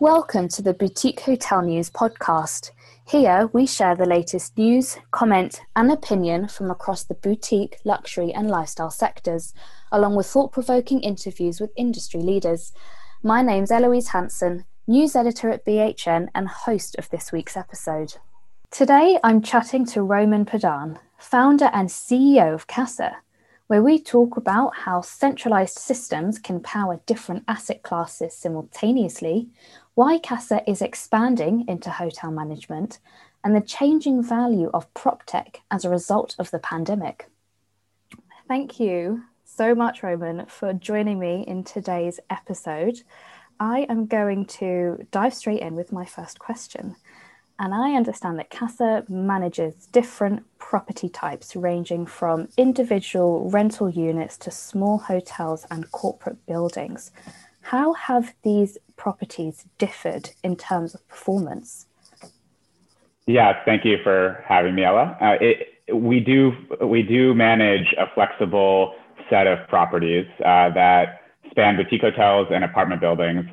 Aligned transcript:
Welcome 0.00 0.48
to 0.48 0.62
the 0.62 0.72
Boutique 0.72 1.20
Hotel 1.20 1.60
News 1.60 1.90
podcast. 1.90 2.70
Here 3.06 3.50
we 3.52 3.66
share 3.66 3.94
the 3.94 4.06
latest 4.06 4.56
news, 4.56 4.96
comment, 5.10 5.60
and 5.76 5.92
opinion 5.92 6.48
from 6.48 6.70
across 6.70 7.04
the 7.04 7.12
boutique, 7.12 7.76
luxury, 7.84 8.32
and 8.32 8.48
lifestyle 8.48 8.90
sectors, 8.90 9.52
along 9.92 10.14
with 10.14 10.26
thought 10.26 10.52
provoking 10.52 11.02
interviews 11.02 11.60
with 11.60 11.70
industry 11.76 12.22
leaders. 12.22 12.72
My 13.22 13.42
name's 13.42 13.70
Eloise 13.70 14.08
Hanson, 14.08 14.64
news 14.86 15.14
editor 15.14 15.50
at 15.50 15.66
BHN 15.66 16.28
and 16.34 16.48
host 16.48 16.96
of 16.96 17.10
this 17.10 17.30
week's 17.30 17.58
episode. 17.58 18.14
Today 18.70 19.18
I'm 19.22 19.42
chatting 19.42 19.84
to 19.88 20.00
Roman 20.00 20.46
Pedan, 20.46 20.98
founder 21.18 21.68
and 21.74 21.90
CEO 21.90 22.54
of 22.54 22.66
Kasa, 22.66 23.18
where 23.70 23.84
we 23.84 24.02
talk 24.02 24.36
about 24.36 24.74
how 24.74 25.00
centralized 25.00 25.78
systems 25.78 26.40
can 26.40 26.58
power 26.58 26.98
different 27.06 27.44
asset 27.46 27.84
classes 27.84 28.36
simultaneously, 28.36 29.48
why 30.00 30.18
Kasa 30.18 30.62
is 30.66 30.80
expanding 30.80 31.66
into 31.68 31.90
hotel 31.90 32.30
management, 32.30 33.00
and 33.44 33.54
the 33.54 33.60
changing 33.60 34.22
value 34.22 34.70
of 34.72 34.94
prop 34.94 35.24
tech 35.26 35.60
as 35.70 35.84
a 35.84 35.90
result 35.90 36.34
of 36.38 36.50
the 36.50 36.58
pandemic. 36.58 37.28
Thank 38.48 38.80
you 38.80 39.24
so 39.44 39.74
much, 39.74 40.02
Roman, 40.02 40.46
for 40.46 40.72
joining 40.72 41.18
me 41.18 41.44
in 41.46 41.64
today's 41.64 42.18
episode. 42.30 43.02
I 43.60 43.80
am 43.90 44.06
going 44.06 44.46
to 44.60 45.06
dive 45.10 45.34
straight 45.34 45.60
in 45.60 45.74
with 45.74 45.92
my 45.92 46.06
first 46.06 46.38
question. 46.38 46.96
And 47.58 47.74
I 47.74 47.92
understand 47.92 48.38
that 48.38 48.48
Kasa 48.48 49.04
manages 49.10 49.84
different 49.92 50.46
property 50.56 51.10
types, 51.10 51.54
ranging 51.54 52.06
from 52.06 52.48
individual 52.56 53.50
rental 53.50 53.90
units 53.90 54.38
to 54.38 54.50
small 54.50 54.96
hotels 54.96 55.66
and 55.70 55.92
corporate 55.92 56.46
buildings. 56.46 57.10
How 57.60 57.92
have 57.92 58.34
these 58.42 58.78
properties 59.00 59.64
differed 59.78 60.30
in 60.44 60.54
terms 60.54 60.94
of 60.94 61.08
performance? 61.08 61.86
Yeah, 63.26 63.54
thank 63.64 63.84
you 63.84 63.96
for 64.04 64.44
having 64.46 64.74
me, 64.74 64.84
Ella. 64.84 65.16
Uh, 65.20 65.36
it, 65.40 65.68
we 65.94 66.20
do 66.20 66.52
we 66.84 67.02
do 67.02 67.34
manage 67.34 67.94
a 67.98 68.06
flexible 68.14 68.94
set 69.30 69.46
of 69.46 69.66
properties 69.68 70.26
uh, 70.40 70.68
that 70.74 71.22
span 71.50 71.76
boutique 71.76 72.02
hotels 72.02 72.48
and 72.50 72.62
apartment 72.62 73.00
buildings. 73.00 73.46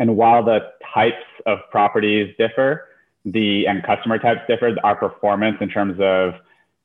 And 0.00 0.16
while 0.16 0.42
the 0.42 0.60
types 0.94 1.26
of 1.44 1.58
properties 1.70 2.34
differ, 2.38 2.88
the 3.26 3.66
and 3.66 3.84
customer 3.84 4.18
types 4.18 4.40
differ, 4.48 4.74
our 4.82 4.96
performance 4.96 5.58
in 5.60 5.68
terms 5.68 5.98
of 6.00 6.34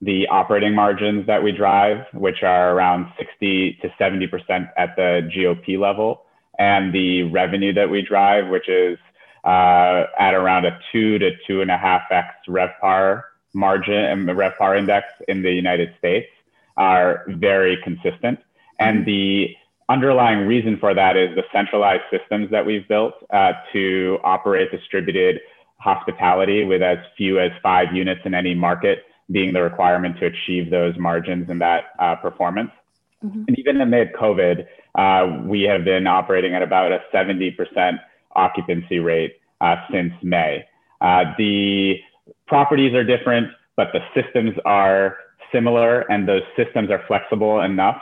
the 0.02 0.28
operating 0.28 0.76
margins 0.76 1.26
that 1.26 1.42
we 1.42 1.52
drive, 1.52 2.06
which 2.14 2.44
are 2.44 2.76
around 2.76 3.08
60 3.18 3.80
to 3.82 3.90
70% 4.00 4.70
at 4.78 4.96
the 4.96 5.28
GOP 5.34 5.80
level, 5.80 6.27
and 6.60 6.94
the 6.94 7.24
revenue 7.24 7.74
that 7.74 7.90
we 7.90 8.02
drive, 8.02 8.48
which 8.50 8.68
is 8.70 8.98
uh, 9.44 10.06
at 10.20 10.34
around 10.34 10.66
a 10.66 10.80
two 10.92 11.20
to 11.20 11.32
two 11.46 11.62
and 11.62 11.72
a 11.72 11.78
half 11.78 12.04
X 12.12 12.28
RevPAR 12.48 13.24
margin, 13.54 13.94
and 13.94 14.28
the 14.28 14.34
RevPAR 14.34 14.78
index 14.78 15.08
in 15.28 15.42
the 15.42 15.52
United 15.52 15.94
States 15.98 16.28
are 16.76 17.26
very 17.28 17.78
consistent. 17.84 18.40
And 18.80 19.06
the 19.06 19.56
underlying 19.90 20.46
reason 20.48 20.78
for 20.78 20.94
that 20.94 21.16
is 21.16 21.36
the 21.36 21.44
centralized 21.52 22.04
systems 22.12 22.52
that 22.52 22.66
we've 22.66 22.88
built 22.88 23.14
uh, 23.32 23.54
to 23.74 24.20
operate 24.24 24.70
distributed 24.72 25.40
hospitality 25.80 26.66
with 26.66 26.82
as 26.82 26.98
few 27.18 27.40
as 27.40 27.52
five 27.64 27.94
units 27.94 28.22
in 28.26 28.34
any 28.34 28.54
market 28.54 29.06
being 29.32 29.54
the 29.54 29.62
requirement 29.62 30.18
to 30.20 30.26
achieve 30.26 30.70
those 30.70 30.98
margins 30.98 31.50
and 31.50 31.62
that 31.62 31.86
uh, 32.00 32.16
performance. 32.16 32.72
Mm-hmm. 33.24 33.44
And 33.48 33.60
even 33.60 33.82
amid 33.82 34.14
COVID, 34.14 34.68
we 35.46 35.64
have 35.64 35.86
been 35.86 36.08
operating 36.08 36.54
at 36.54 36.62
about 36.62 36.92
a 36.92 37.00
70% 37.14 38.00
occupancy 38.36 39.00
rate 39.00 39.36
uh, 39.62 39.76
since 39.92 40.14
May. 40.24 40.66
Uh, 41.02 41.24
the 41.38 41.96
properties 42.48 42.94
are 42.94 43.04
different, 43.04 43.48
but 43.76 43.90
the 43.94 44.00
systems 44.20 44.56
are 44.66 45.18
similar, 45.52 46.02
and 46.12 46.28
those 46.28 46.42
systems 46.56 46.90
are 46.90 47.02
flexible 47.08 47.62
enough 47.62 48.02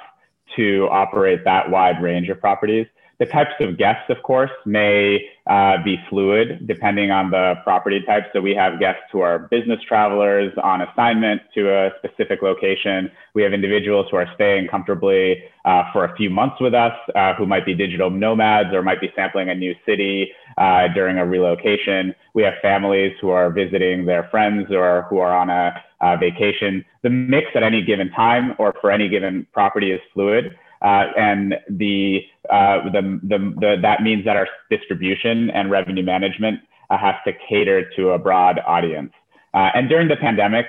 to 0.55 0.87
operate 0.91 1.43
that 1.43 1.69
wide 1.69 2.01
range 2.01 2.29
of 2.29 2.39
properties. 2.39 2.87
The 3.19 3.25
types 3.25 3.53
of 3.61 3.77
guests, 3.77 4.09
of 4.09 4.21
course, 4.23 4.51
may 4.65 5.25
uh, 5.47 5.81
be 5.83 5.97
fluid 6.09 6.67
depending 6.67 7.11
on 7.11 7.31
the 7.31 7.55
property 7.63 8.01
type. 8.01 8.25
So 8.33 8.41
we 8.41 8.53
have 8.55 8.79
guests 8.79 9.03
who 9.11 9.21
are 9.21 9.39
business 9.39 9.79
travelers 9.87 10.51
on 10.61 10.81
assignment 10.81 11.41
to 11.53 11.69
a 11.71 11.91
specific 11.99 12.41
location. 12.41 13.09
We 13.33 13.43
have 13.43 13.53
individuals 13.53 14.07
who 14.11 14.17
are 14.17 14.27
staying 14.35 14.67
comfortably 14.67 15.43
uh, 15.63 15.83
for 15.93 16.03
a 16.03 16.15
few 16.17 16.29
months 16.29 16.57
with 16.59 16.73
us, 16.73 16.93
uh, 17.15 17.33
who 17.35 17.45
might 17.45 17.65
be 17.65 17.73
digital 17.73 18.09
nomads 18.09 18.73
or 18.73 18.81
might 18.81 18.99
be 18.99 19.11
sampling 19.15 19.49
a 19.49 19.55
new 19.55 19.75
city 19.85 20.31
uh, 20.57 20.89
during 20.93 21.17
a 21.17 21.25
relocation. 21.25 22.13
We 22.33 22.43
have 22.43 22.55
families 22.61 23.15
who 23.21 23.29
are 23.29 23.49
visiting 23.49 24.05
their 24.05 24.27
friends 24.29 24.71
or 24.71 25.03
who 25.09 25.19
are 25.19 25.35
on 25.35 25.49
a 25.49 25.81
vacation. 26.19 26.85
The 27.01 27.09
mix 27.09 27.47
at 27.55 27.63
any 27.63 27.81
given 27.81 28.11
time 28.11 28.55
or 28.59 28.75
for 28.81 28.91
any 28.91 29.09
given 29.09 29.47
property 29.53 29.91
is 29.91 30.01
fluid. 30.13 30.55
Uh, 30.81 31.05
and 31.17 31.55
the, 31.69 32.21
uh, 32.49 32.83
the, 32.91 33.19
the, 33.23 33.53
the, 33.59 33.75
that 33.81 34.03
means 34.03 34.25
that 34.25 34.35
our 34.35 34.47
distribution 34.69 35.49
and 35.51 35.71
revenue 35.71 36.03
management 36.03 36.59
uh, 36.89 36.97
has 36.97 37.15
to 37.25 37.31
cater 37.49 37.89
to 37.95 38.09
a 38.09 38.19
broad 38.19 38.59
audience. 38.65 39.11
Uh, 39.53 39.69
and 39.73 39.89
during 39.89 40.07
the 40.07 40.17
pandemic, 40.17 40.67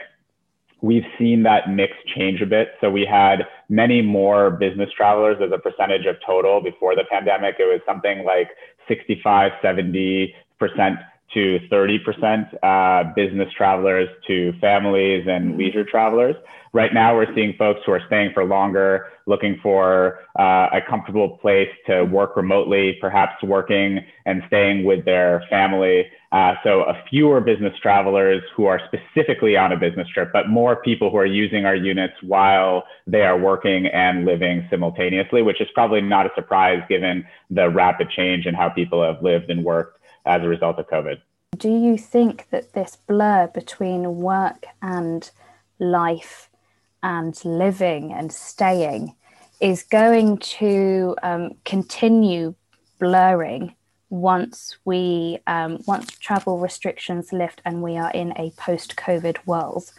we've 0.80 1.04
seen 1.18 1.42
that 1.42 1.70
mix 1.70 1.92
change 2.14 2.40
a 2.40 2.46
bit. 2.46 2.68
So 2.80 2.90
we 2.90 3.04
had 3.04 3.46
many 3.68 4.00
more 4.00 4.50
business 4.50 4.90
travelers 4.96 5.38
as 5.42 5.50
a 5.52 5.58
percentage 5.58 6.06
of 6.06 6.16
total 6.24 6.60
before 6.60 6.94
the 6.94 7.04
pandemic. 7.10 7.56
It 7.58 7.64
was 7.64 7.80
something 7.86 8.24
like 8.24 8.50
65, 8.88 9.52
70 9.60 10.34
percent 10.58 10.98
to 11.36 11.60
30% 11.70 12.46
uh, 12.62 13.12
business 13.14 13.52
travelers 13.54 14.08
to 14.26 14.54
families 14.58 15.26
and 15.28 15.50
mm-hmm. 15.50 15.58
leisure 15.58 15.84
travelers. 15.84 16.34
Right 16.72 16.92
now, 16.92 17.14
we're 17.14 17.32
seeing 17.34 17.54
folks 17.58 17.80
who 17.84 17.92
are 17.92 18.02
staying 18.06 18.30
for 18.32 18.44
longer, 18.44 19.06
looking 19.26 19.58
for 19.62 20.20
uh, 20.38 20.68
a 20.72 20.80
comfortable 20.88 21.36
place 21.38 21.68
to 21.86 22.04
work 22.04 22.36
remotely, 22.36 22.96
perhaps 23.00 23.42
working 23.42 24.00
and 24.24 24.42
staying 24.46 24.84
with 24.84 25.04
their 25.04 25.44
family. 25.48 26.06
Uh, 26.32 26.54
so, 26.64 26.82
a 26.82 27.02
fewer 27.08 27.40
business 27.40 27.72
travelers 27.80 28.42
who 28.54 28.66
are 28.66 28.80
specifically 28.86 29.56
on 29.56 29.72
a 29.72 29.76
business 29.76 30.08
trip, 30.08 30.30
but 30.32 30.48
more 30.48 30.76
people 30.76 31.10
who 31.10 31.16
are 31.16 31.26
using 31.26 31.64
our 31.66 31.76
units 31.76 32.14
while 32.22 32.84
they 33.06 33.22
are 33.22 33.38
working 33.38 33.86
and 33.86 34.24
living 34.24 34.66
simultaneously, 34.70 35.42
which 35.42 35.60
is 35.60 35.68
probably 35.74 36.00
not 36.00 36.26
a 36.26 36.30
surprise 36.34 36.82
given 36.88 37.24
the 37.50 37.68
rapid 37.70 38.10
change 38.10 38.46
in 38.46 38.54
how 38.54 38.68
people 38.68 39.02
have 39.02 39.22
lived 39.22 39.50
and 39.50 39.64
worked 39.64 39.98
as 40.26 40.42
a 40.42 40.48
result 40.48 40.78
of 40.78 40.86
COVID. 40.88 41.16
Do 41.56 41.70
you 41.70 41.96
think 41.96 42.48
that 42.50 42.72
this 42.72 42.96
blur 43.06 43.46
between 43.46 44.16
work 44.16 44.66
and 44.82 45.30
life 45.78 46.50
and 47.02 47.38
living 47.44 48.12
and 48.12 48.32
staying 48.32 49.14
is 49.60 49.82
going 49.84 50.38
to 50.38 51.16
um, 51.22 51.54
continue 51.64 52.54
blurring 52.98 53.74
once 54.10 54.76
we 54.84 55.38
um, 55.46 55.82
once 55.86 56.10
travel 56.18 56.58
restrictions 56.58 57.32
lift 57.32 57.62
and 57.64 57.82
we 57.82 57.96
are 57.96 58.10
in 58.10 58.32
a 58.36 58.50
post-COVID 58.56 59.38
world? 59.46 59.92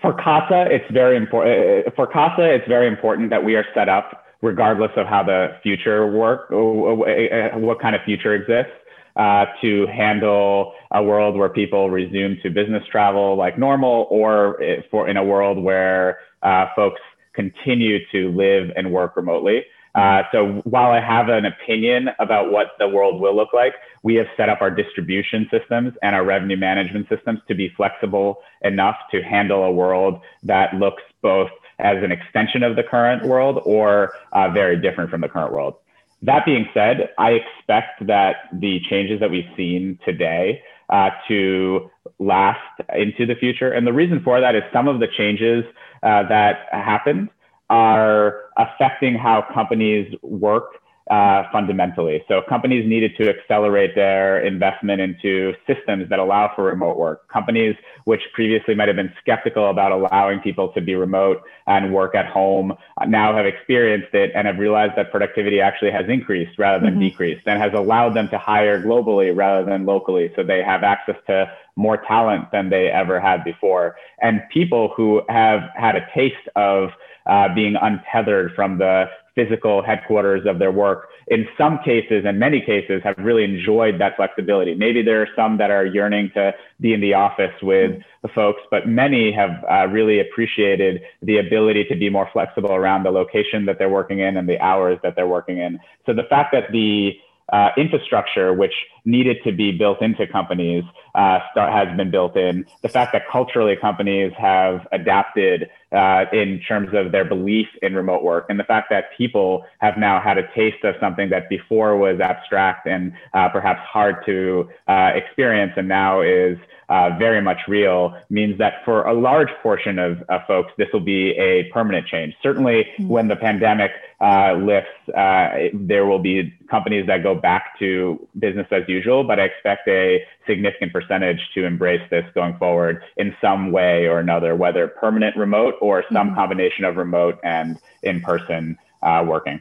For 0.00 0.12
Kasa, 0.14 0.66
it's 0.70 0.90
very 0.90 1.16
important. 1.16 1.86
Uh, 1.86 1.90
for 1.94 2.06
Kasa, 2.06 2.52
it's 2.52 2.66
very 2.66 2.88
important 2.88 3.30
that 3.30 3.44
we 3.44 3.54
are 3.54 3.66
set 3.74 3.88
up, 3.88 4.24
regardless 4.40 4.90
of 4.96 5.06
how 5.06 5.22
the 5.22 5.56
future 5.62 6.10
work, 6.10 6.50
uh, 6.50 7.58
what 7.58 7.80
kind 7.80 7.94
of 7.94 8.02
future 8.02 8.34
exists 8.34 8.72
uh, 9.16 9.46
to 9.60 9.86
handle 9.86 10.74
a 10.90 11.02
world 11.02 11.36
where 11.36 11.48
people 11.48 11.90
resume 11.90 12.38
to 12.42 12.50
business 12.50 12.82
travel 12.90 13.36
like 13.36 13.58
normal, 13.58 14.06
or 14.10 14.58
for 14.90 15.08
in 15.08 15.16
a 15.16 15.24
world 15.24 15.58
where 15.62 16.18
uh, 16.42 16.66
folks 16.74 17.00
continue 17.34 17.98
to 18.10 18.30
live 18.32 18.70
and 18.76 18.92
work 18.92 19.16
remotely. 19.16 19.64
Uh, 19.94 20.22
so 20.32 20.62
while 20.64 20.90
I 20.90 21.00
have 21.00 21.28
an 21.28 21.44
opinion 21.44 22.08
about 22.18 22.50
what 22.50 22.68
the 22.78 22.88
world 22.88 23.20
will 23.20 23.36
look 23.36 23.52
like, 23.52 23.74
we 24.02 24.14
have 24.14 24.26
set 24.36 24.48
up 24.48 24.62
our 24.62 24.70
distribution 24.70 25.46
systems 25.50 25.92
and 26.02 26.14
our 26.16 26.24
revenue 26.24 26.56
management 26.56 27.08
systems 27.10 27.40
to 27.48 27.54
be 27.54 27.68
flexible 27.76 28.38
enough 28.62 28.96
to 29.10 29.22
handle 29.22 29.64
a 29.64 29.70
world 29.70 30.20
that 30.44 30.74
looks 30.74 31.02
both 31.20 31.50
as 31.78 32.02
an 32.02 32.10
extension 32.10 32.62
of 32.62 32.76
the 32.76 32.82
current 32.82 33.26
world 33.26 33.60
or 33.64 34.12
uh, 34.32 34.48
very 34.48 34.80
different 34.80 35.10
from 35.10 35.20
the 35.20 35.28
current 35.28 35.52
world. 35.52 35.74
That 36.22 36.44
being 36.46 36.66
said, 36.72 37.10
I 37.18 37.32
expect 37.32 38.06
that 38.06 38.36
the 38.52 38.80
changes 38.88 39.18
that 39.20 39.30
we've 39.30 39.48
seen 39.56 39.98
today 40.04 40.62
uh, 40.88 41.10
to 41.28 41.90
last 42.18 42.60
into 42.94 43.26
the 43.26 43.34
future. 43.34 43.72
And 43.72 43.86
the 43.86 43.92
reason 43.92 44.22
for 44.22 44.40
that 44.40 44.54
is 44.54 44.62
some 44.72 44.86
of 44.86 45.00
the 45.00 45.08
changes 45.16 45.64
uh, 46.02 46.28
that 46.28 46.66
happened 46.70 47.28
are 47.70 48.44
affecting 48.56 49.14
how 49.14 49.44
companies 49.52 50.14
work 50.22 50.74
uh, 51.12 51.44
fundamentally. 51.52 52.24
So 52.26 52.40
companies 52.48 52.88
needed 52.88 53.12
to 53.18 53.28
accelerate 53.28 53.94
their 53.94 54.40
investment 54.40 55.02
into 55.02 55.52
systems 55.66 56.08
that 56.08 56.18
allow 56.18 56.50
for 56.56 56.64
remote 56.64 56.96
work. 56.96 57.28
Companies 57.28 57.76
which 58.04 58.22
previously 58.32 58.74
might 58.74 58.88
have 58.88 58.96
been 58.96 59.12
skeptical 59.20 59.68
about 59.68 59.92
allowing 59.92 60.40
people 60.40 60.72
to 60.72 60.80
be 60.80 60.94
remote 60.94 61.42
and 61.66 61.92
work 61.92 62.14
at 62.14 62.24
home 62.24 62.72
uh, 62.98 63.04
now 63.04 63.36
have 63.36 63.44
experienced 63.44 64.14
it 64.14 64.32
and 64.34 64.46
have 64.46 64.58
realized 64.58 64.94
that 64.96 65.10
productivity 65.10 65.60
actually 65.60 65.90
has 65.90 66.08
increased 66.08 66.58
rather 66.58 66.82
than 66.82 66.94
mm-hmm. 66.94 67.10
decreased 67.10 67.46
and 67.46 67.60
has 67.60 67.74
allowed 67.74 68.14
them 68.14 68.30
to 68.30 68.38
hire 68.38 68.82
globally 68.82 69.36
rather 69.36 69.66
than 69.68 69.84
locally. 69.84 70.32
So 70.34 70.42
they 70.42 70.62
have 70.62 70.82
access 70.82 71.16
to 71.26 71.52
more 71.76 71.98
talent 71.98 72.50
than 72.52 72.70
they 72.70 72.88
ever 72.88 73.20
had 73.20 73.44
before. 73.44 73.96
And 74.22 74.40
people 74.50 74.94
who 74.96 75.20
have 75.28 75.60
had 75.74 75.94
a 75.94 76.06
taste 76.14 76.48
of 76.56 76.88
uh, 77.26 77.48
being 77.54 77.76
untethered 77.80 78.52
from 78.54 78.78
the 78.78 79.04
physical 79.34 79.82
headquarters 79.82 80.46
of 80.46 80.58
their 80.58 80.72
work. 80.72 81.08
In 81.28 81.46
some 81.56 81.78
cases 81.84 82.24
and 82.26 82.38
many 82.38 82.60
cases 82.60 83.00
have 83.02 83.16
really 83.18 83.44
enjoyed 83.44 83.98
that 84.00 84.16
flexibility. 84.16 84.74
Maybe 84.74 85.02
there 85.02 85.22
are 85.22 85.28
some 85.34 85.56
that 85.58 85.70
are 85.70 85.86
yearning 85.86 86.30
to 86.34 86.52
be 86.80 86.92
in 86.92 87.00
the 87.00 87.14
office 87.14 87.54
with 87.62 87.92
the 88.22 88.28
folks 88.28 88.60
but 88.70 88.86
many 88.86 89.32
have 89.32 89.64
uh, 89.70 89.86
really 89.86 90.20
appreciated 90.20 91.00
the 91.22 91.38
ability 91.38 91.84
to 91.84 91.96
be 91.96 92.10
more 92.10 92.28
flexible 92.32 92.72
around 92.72 93.04
the 93.04 93.10
location 93.10 93.64
that 93.66 93.78
they're 93.78 93.88
working 93.88 94.18
in 94.20 94.36
and 94.36 94.48
the 94.48 94.60
hours 94.60 94.98
that 95.02 95.14
they're 95.16 95.26
working 95.26 95.58
in. 95.58 95.78
So 96.06 96.12
the 96.12 96.24
fact 96.28 96.52
that 96.52 96.70
the 96.72 97.12
uh, 97.52 97.68
infrastructure 97.76 98.52
which 98.54 98.72
needed 99.04 99.38
to 99.44 99.52
be 99.52 99.72
built 99.72 100.00
into 100.02 100.26
companies 100.26 100.84
uh, 101.14 101.40
start, 101.50 101.72
has 101.72 101.96
been 101.96 102.10
built 102.10 102.36
in. 102.36 102.66
The 102.82 102.88
fact 102.88 103.12
that 103.12 103.22
culturally 103.30 103.76
companies 103.76 104.32
have 104.38 104.86
adapted 104.92 105.68
uh, 105.92 106.24
in 106.32 106.60
terms 106.66 106.90
of 106.94 107.12
their 107.12 107.24
belief 107.24 107.68
in 107.82 107.94
remote 107.94 108.22
work, 108.22 108.46
and 108.48 108.58
the 108.58 108.64
fact 108.64 108.88
that 108.90 109.16
people 109.18 109.64
have 109.78 109.98
now 109.98 110.20
had 110.20 110.38
a 110.38 110.46
taste 110.54 110.82
of 110.84 110.94
something 111.00 111.28
that 111.30 111.48
before 111.48 111.96
was 111.96 112.20
abstract 112.20 112.86
and 112.86 113.12
uh, 113.34 113.48
perhaps 113.48 113.80
hard 113.86 114.24
to 114.24 114.68
uh, 114.88 115.10
experience, 115.14 115.72
and 115.76 115.88
now 115.88 116.20
is 116.22 116.56
uh, 116.88 117.10
very 117.18 117.40
much 117.40 117.58
real 117.68 118.14
means 118.28 118.58
that 118.58 118.84
for 118.84 119.04
a 119.04 119.14
large 119.14 119.48
portion 119.62 119.98
of, 119.98 120.22
of 120.28 120.42
folks, 120.46 120.70
this 120.76 120.88
will 120.92 121.00
be 121.00 121.30
a 121.38 121.64
permanent 121.72 122.06
change. 122.06 122.34
Certainly, 122.42 122.84
mm-hmm. 122.84 123.08
when 123.08 123.28
the 123.28 123.36
pandemic 123.36 123.90
uh, 124.20 124.52
lifts, 124.54 124.90
uh, 125.16 125.70
there 125.72 126.04
will 126.06 126.18
be 126.18 126.52
companies 126.70 127.06
that 127.06 127.22
go 127.22 127.34
back 127.34 127.78
to 127.78 128.28
business 128.38 128.66
as 128.70 128.82
usual, 128.88 128.91
but 129.00 129.40
I 129.40 129.44
expect 129.44 129.88
a 129.88 130.24
significant 130.46 130.92
percentage 130.92 131.40
to 131.54 131.64
embrace 131.64 132.02
this 132.10 132.24
going 132.34 132.56
forward 132.58 133.02
in 133.16 133.34
some 133.40 133.72
way 133.72 134.06
or 134.06 134.18
another, 134.18 134.54
whether 134.56 134.88
permanent 134.88 135.36
remote 135.36 135.74
or 135.80 136.04
some 136.12 136.28
mm-hmm. 136.28 136.36
combination 136.36 136.84
of 136.84 136.96
remote 136.96 137.38
and 137.44 137.78
in 138.02 138.20
person 138.20 138.76
uh, 139.02 139.24
working. 139.26 139.60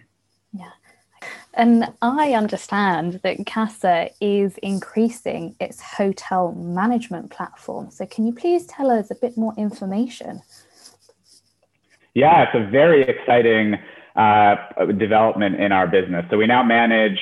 Yeah. 0.54 0.72
And 1.54 1.94
I 2.02 2.34
understand 2.34 3.20
that 3.24 3.46
Kasa 3.46 4.10
is 4.22 4.58
increasing 4.60 5.56
its 5.60 5.82
hotel 5.82 6.54
management 6.54 7.30
platform. 7.30 7.92
So, 7.92 8.06
can 8.06 8.26
you 8.26 8.34
please 8.34 8.66
tell 8.66 8.90
us 8.90 9.12
a 9.12 9.16
bit 9.16 9.38
more 9.38 9.54
information? 9.58 10.42
Yeah, 12.14 12.44
it's 12.44 12.56
a 12.56 12.70
very 12.70 13.04
exciting 13.04 13.78
uh, 14.16 14.56
development 14.98 15.60
in 15.60 15.72
our 15.72 15.88
business. 15.88 16.26
So, 16.30 16.38
we 16.38 16.48
now 16.48 16.64
manage 16.64 17.20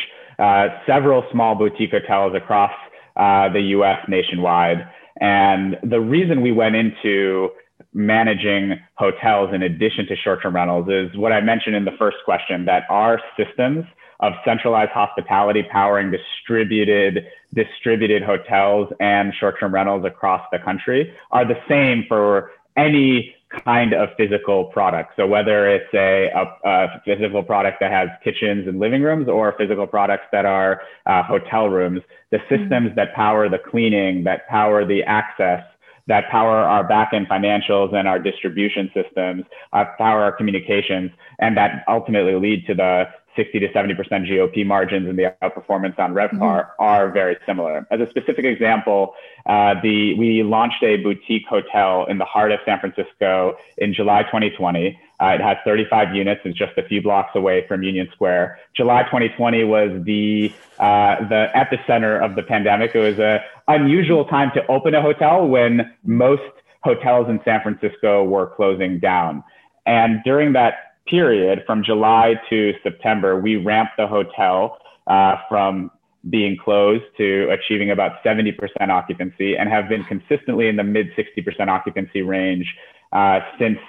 several 0.85 1.23
small 1.31 1.55
boutique 1.55 1.91
hotels 1.91 2.33
across 2.35 2.71
uh, 3.15 3.49
the 3.49 3.61
US 3.77 3.99
nationwide. 4.07 4.87
And 5.19 5.77
the 5.83 5.99
reason 5.99 6.41
we 6.41 6.51
went 6.51 6.75
into 6.75 7.49
managing 7.93 8.79
hotels 8.95 9.53
in 9.53 9.63
addition 9.63 10.05
to 10.07 10.15
short 10.15 10.41
term 10.41 10.55
rentals 10.55 10.87
is 10.87 11.15
what 11.17 11.31
I 11.31 11.41
mentioned 11.41 11.75
in 11.75 11.85
the 11.85 11.95
first 11.97 12.17
question 12.25 12.65
that 12.65 12.83
our 12.89 13.19
systems 13.35 13.85
of 14.19 14.33
centralized 14.45 14.91
hospitality 14.91 15.63
powering 15.63 16.11
distributed 16.11 17.25
distributed 17.53 18.21
hotels 18.21 18.91
and 18.99 19.33
short-term 19.39 19.73
rentals 19.73 20.05
across 20.05 20.45
the 20.51 20.59
country 20.59 21.13
are 21.31 21.45
the 21.45 21.57
same 21.67 22.05
for 22.07 22.51
any 22.77 23.33
kind 23.65 23.93
of 23.93 24.09
physical 24.15 24.65
product. 24.65 25.13
So 25.15 25.25
whether 25.25 25.67
it's 25.67 25.91
a, 25.93 26.29
a, 26.35 26.69
a, 26.69 27.01
physical 27.03 27.41
product 27.41 27.77
that 27.79 27.91
has 27.91 28.09
kitchens 28.23 28.67
and 28.67 28.79
living 28.79 29.01
rooms 29.01 29.27
or 29.27 29.55
physical 29.57 29.87
products 29.87 30.25
that 30.31 30.45
are 30.45 30.81
uh, 31.07 31.23
hotel 31.23 31.67
rooms, 31.67 32.01
the 32.31 32.37
mm-hmm. 32.37 32.55
systems 32.55 32.87
mm-hmm. 32.89 32.95
that 32.95 33.15
power 33.15 33.49
the 33.49 33.57
cleaning, 33.57 34.23
that 34.23 34.47
power 34.47 34.85
the 34.85 35.03
access, 35.03 35.63
that 36.07 36.29
power 36.29 36.57
our 36.57 36.87
backend 36.87 37.27
financials 37.27 37.93
and 37.93 38.07
our 38.07 38.19
distribution 38.19 38.91
systems, 38.93 39.45
uh, 39.73 39.85
power 39.97 40.23
our 40.23 40.31
communications, 40.31 41.11
and 41.39 41.55
that 41.55 41.83
ultimately 41.87 42.35
lead 42.35 42.65
to 42.67 42.73
the 42.73 43.05
60 43.35 43.59
to 43.59 43.67
70% 43.69 43.95
GOP 44.27 44.65
margins 44.65 45.07
and 45.07 45.17
the 45.17 45.35
outperformance 45.41 45.97
on 45.99 46.13
RevPAR 46.13 46.39
mm-hmm. 46.39 46.83
are 46.83 47.11
very 47.11 47.37
similar. 47.45 47.87
As 47.91 47.99
a 47.99 48.09
specific 48.09 48.45
example, 48.45 49.13
uh, 49.45 49.75
the, 49.81 50.13
we 50.15 50.43
launched 50.43 50.83
a 50.83 50.97
boutique 50.97 51.45
hotel 51.47 52.05
in 52.09 52.17
the 52.17 52.25
heart 52.25 52.51
of 52.51 52.59
San 52.65 52.79
Francisco 52.79 53.55
in 53.77 53.93
July 53.93 54.23
2020. 54.23 54.99
Uh, 55.21 55.25
it 55.27 55.41
has 55.41 55.57
35 55.65 56.15
units. 56.15 56.41
It's 56.45 56.57
just 56.57 56.77
a 56.77 56.83
few 56.83 57.01
blocks 57.01 57.31
away 57.35 57.65
from 57.67 57.83
Union 57.83 58.07
Square. 58.13 58.59
July 58.75 59.03
2020 59.03 59.63
was 59.65 59.89
the 60.05 60.53
uh, 60.79 61.27
the 61.27 61.47
epicenter 61.55 62.23
of 62.23 62.35
the 62.35 62.43
pandemic. 62.43 62.95
It 62.95 62.99
was 62.99 63.19
an 63.19 63.39
unusual 63.67 64.23
time 64.25 64.49
to 64.53 64.65
open 64.67 64.95
a 64.95 65.01
hotel 65.01 65.45
when 65.45 65.93
most 66.05 66.43
hotels 66.83 67.27
in 67.27 67.41
San 67.43 67.61
Francisco 67.61 68.23
were 68.23 68.47
closing 68.47 68.99
down. 68.99 69.43
And 69.85 70.23
during 70.23 70.53
that 70.53 70.88
period 71.09 71.63
from 71.65 71.83
July 71.83 72.35
to 72.49 72.73
September, 72.83 73.39
we 73.39 73.55
ramped 73.55 73.93
the 73.97 74.07
hotel 74.07 74.77
uh, 75.07 75.35
from 75.47 75.91
being 76.29 76.57
closed 76.57 77.03
to 77.17 77.49
achieving 77.49 77.91
about 77.91 78.23
70% 78.23 78.53
occupancy 78.89 79.55
and 79.55 79.69
have 79.69 79.87
been 79.87 80.03
consistently 80.03 80.67
in 80.67 80.75
the 80.75 80.83
mid 80.83 81.07
60% 81.17 81.67
occupancy 81.67 82.21
range 82.21 82.65
uh, 83.13 83.39
since 83.57 83.79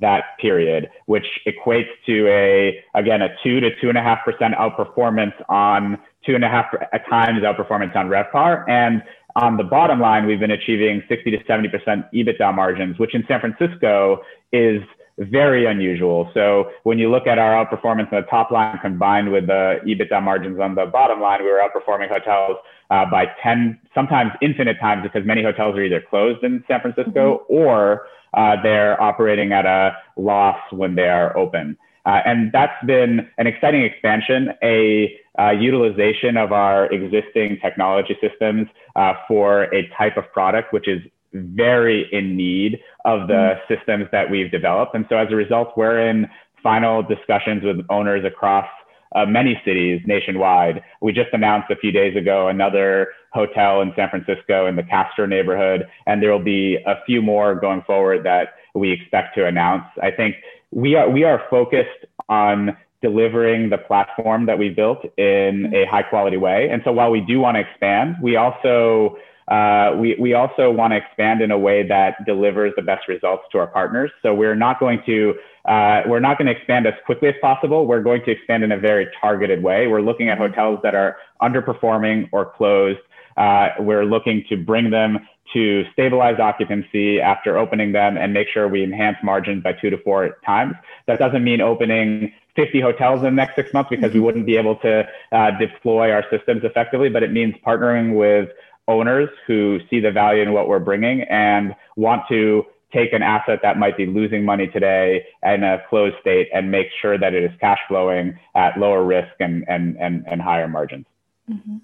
that 0.00 0.38
period, 0.40 0.88
which 1.06 1.26
equates 1.46 1.88
to 2.06 2.28
a, 2.28 2.82
again, 2.94 3.22
a 3.22 3.28
two 3.42 3.58
to 3.60 3.70
two 3.80 3.88
and 3.88 3.98
a 3.98 4.02
half 4.02 4.24
percent 4.24 4.54
outperformance 4.54 5.34
on 5.48 5.98
two 6.24 6.34
and 6.34 6.44
a 6.44 6.48
half 6.48 6.66
times 7.08 7.42
outperformance 7.42 7.94
on 7.96 8.06
RevPAR. 8.06 8.68
And 8.68 9.02
on 9.36 9.56
the 9.56 9.64
bottom 9.64 10.00
line, 10.00 10.26
we've 10.26 10.38
been 10.38 10.52
achieving 10.52 11.02
60 11.08 11.30
to 11.32 11.38
70% 11.44 12.08
EBITDA 12.14 12.54
margins, 12.54 12.98
which 12.98 13.14
in 13.14 13.24
San 13.26 13.40
Francisco 13.40 14.22
is 14.52 14.82
very 15.20 15.66
unusual. 15.66 16.30
So 16.32 16.70
when 16.84 16.98
you 16.98 17.10
look 17.10 17.26
at 17.26 17.38
our 17.38 17.64
outperformance 17.64 18.12
on 18.12 18.22
the 18.22 18.26
top 18.30 18.50
line 18.50 18.78
combined 18.80 19.30
with 19.30 19.46
the 19.46 19.80
EBITDA 19.86 20.22
margins 20.22 20.58
on 20.58 20.74
the 20.74 20.86
bottom 20.86 21.20
line, 21.20 21.44
we 21.44 21.50
were 21.50 21.60
outperforming 21.60 22.08
hotels 22.08 22.56
uh, 22.90 23.04
by 23.10 23.26
10, 23.42 23.78
sometimes 23.94 24.32
infinite 24.40 24.78
times 24.80 25.02
because 25.02 25.26
many 25.26 25.42
hotels 25.42 25.76
are 25.76 25.82
either 25.82 26.02
closed 26.08 26.42
in 26.42 26.64
San 26.66 26.80
Francisco 26.80 27.38
mm-hmm. 27.38 27.54
or 27.54 28.06
uh, 28.34 28.56
they're 28.62 29.00
operating 29.00 29.52
at 29.52 29.66
a 29.66 29.92
loss 30.16 30.58
when 30.72 30.94
they 30.94 31.08
are 31.08 31.36
open. 31.36 31.76
Uh, 32.06 32.20
and 32.24 32.50
that's 32.52 32.84
been 32.86 33.28
an 33.36 33.46
exciting 33.46 33.82
expansion, 33.82 34.48
a 34.62 35.14
uh, 35.38 35.50
utilization 35.50 36.38
of 36.38 36.50
our 36.50 36.86
existing 36.86 37.58
technology 37.60 38.16
systems 38.22 38.66
uh, 38.96 39.12
for 39.28 39.64
a 39.74 39.86
type 39.98 40.16
of 40.16 40.24
product 40.32 40.72
which 40.72 40.88
is 40.88 41.00
very 41.32 42.08
in 42.12 42.36
need 42.36 42.80
of 43.04 43.28
the 43.28 43.34
mm-hmm. 43.34 43.74
systems 43.74 44.06
that 44.12 44.30
we've 44.30 44.50
developed. 44.50 44.94
And 44.94 45.06
so 45.08 45.16
as 45.16 45.28
a 45.30 45.36
result, 45.36 45.72
we're 45.76 46.08
in 46.08 46.28
final 46.62 47.02
discussions 47.02 47.62
with 47.62 47.84
owners 47.88 48.24
across 48.24 48.66
uh, 49.14 49.26
many 49.26 49.60
cities 49.64 50.00
nationwide. 50.06 50.82
We 51.00 51.12
just 51.12 51.30
announced 51.32 51.70
a 51.70 51.76
few 51.76 51.90
days 51.90 52.16
ago 52.16 52.48
another 52.48 53.08
hotel 53.32 53.80
in 53.80 53.92
San 53.96 54.08
Francisco 54.10 54.66
in 54.66 54.76
the 54.76 54.82
Castro 54.82 55.26
neighborhood, 55.26 55.86
and 56.06 56.22
there 56.22 56.30
will 56.30 56.44
be 56.44 56.78
a 56.86 56.94
few 57.06 57.20
more 57.20 57.54
going 57.54 57.82
forward 57.82 58.24
that 58.24 58.54
we 58.74 58.92
expect 58.92 59.34
to 59.36 59.46
announce. 59.46 59.84
I 60.02 60.10
think 60.10 60.36
we 60.70 60.94
are 60.94 61.10
we 61.10 61.24
are 61.24 61.42
focused 61.50 62.06
on 62.28 62.76
delivering 63.02 63.70
the 63.70 63.78
platform 63.78 64.46
that 64.46 64.58
we 64.58 64.68
built 64.68 65.04
in 65.16 65.72
a 65.74 65.86
high 65.90 66.02
quality 66.02 66.36
way. 66.36 66.68
And 66.70 66.82
so 66.84 66.92
while 66.92 67.10
we 67.10 67.20
do 67.20 67.40
want 67.40 67.56
to 67.56 67.60
expand, 67.60 68.16
we 68.22 68.36
also 68.36 69.16
uh, 69.50 69.96
we, 69.96 70.16
we 70.20 70.32
also 70.32 70.70
want 70.70 70.92
to 70.92 70.96
expand 70.96 71.42
in 71.42 71.50
a 71.50 71.58
way 71.58 71.86
that 71.86 72.24
delivers 72.24 72.72
the 72.76 72.82
best 72.82 73.08
results 73.08 73.42
to 73.50 73.58
our 73.58 73.66
partners. 73.66 74.10
So 74.22 74.32
we're 74.32 74.54
not 74.54 74.78
going 74.78 75.02
to 75.06 75.34
uh, 75.66 76.02
we're 76.06 76.20
not 76.20 76.38
going 76.38 76.46
to 76.46 76.52
expand 76.52 76.86
as 76.86 76.94
quickly 77.04 77.28
as 77.28 77.34
possible. 77.42 77.84
We're 77.84 78.02
going 78.02 78.24
to 78.24 78.30
expand 78.30 78.64
in 78.64 78.72
a 78.72 78.78
very 78.78 79.08
targeted 79.20 79.62
way. 79.62 79.88
We're 79.88 80.00
looking 80.00 80.30
at 80.30 80.38
hotels 80.38 80.78
that 80.82 80.94
are 80.94 81.18
underperforming 81.42 82.30
or 82.32 82.46
closed. 82.46 83.00
Uh, 83.36 83.68
we're 83.78 84.04
looking 84.04 84.44
to 84.48 84.56
bring 84.56 84.90
them 84.90 85.18
to 85.52 85.84
stabilize 85.92 86.38
occupancy 86.38 87.20
after 87.20 87.58
opening 87.58 87.92
them 87.92 88.16
and 88.16 88.32
make 88.32 88.48
sure 88.48 88.68
we 88.68 88.84
enhance 88.84 89.16
margins 89.22 89.62
by 89.62 89.72
two 89.72 89.90
to 89.90 89.98
four 89.98 90.38
times. 90.46 90.74
That 91.06 91.18
doesn't 91.18 91.42
mean 91.42 91.60
opening 91.60 92.32
50 92.56 92.80
hotels 92.80 93.18
in 93.18 93.24
the 93.24 93.30
next 93.30 93.56
six 93.56 93.72
months 93.72 93.90
because 93.90 94.12
we 94.12 94.20
wouldn't 94.20 94.46
be 94.46 94.56
able 94.56 94.76
to 94.76 95.06
uh, 95.32 95.50
deploy 95.58 96.10
our 96.10 96.24
systems 96.30 96.62
effectively, 96.64 97.08
but 97.08 97.22
it 97.22 97.32
means 97.32 97.54
partnering 97.66 98.16
with 98.16 98.50
owners 98.90 99.28
who 99.46 99.78
see 99.88 100.00
the 100.00 100.10
value 100.10 100.42
in 100.42 100.52
what 100.52 100.68
we're 100.68 100.78
bringing 100.80 101.22
and 101.22 101.74
want 101.96 102.22
to 102.28 102.64
take 102.92 103.12
an 103.12 103.22
asset 103.22 103.60
that 103.62 103.78
might 103.78 103.96
be 103.96 104.06
losing 104.06 104.44
money 104.44 104.66
today 104.66 105.24
in 105.44 105.62
a 105.62 105.78
closed 105.88 106.16
state 106.20 106.48
and 106.52 106.70
make 106.70 106.88
sure 107.00 107.16
that 107.16 107.34
it 107.34 107.44
is 107.44 107.50
cash 107.60 107.78
flowing 107.88 108.36
at 108.54 108.76
lower 108.78 109.04
risk 109.04 109.32
and, 109.38 109.64
and, 109.68 109.96
and, 109.98 110.24
and 110.26 110.42
higher 110.42 110.66
margins. 110.66 111.06
Mm-hmm. 111.48 111.76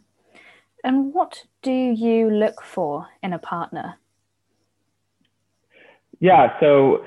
And 0.83 1.15
what 1.15 1.45
do 1.63 1.73
you 1.73 2.31
look 2.31 2.63
for 2.63 3.09
in 3.23 3.33
a 3.33 3.39
partner? 3.39 3.99
Yeah, 6.21 6.59
so 6.61 7.05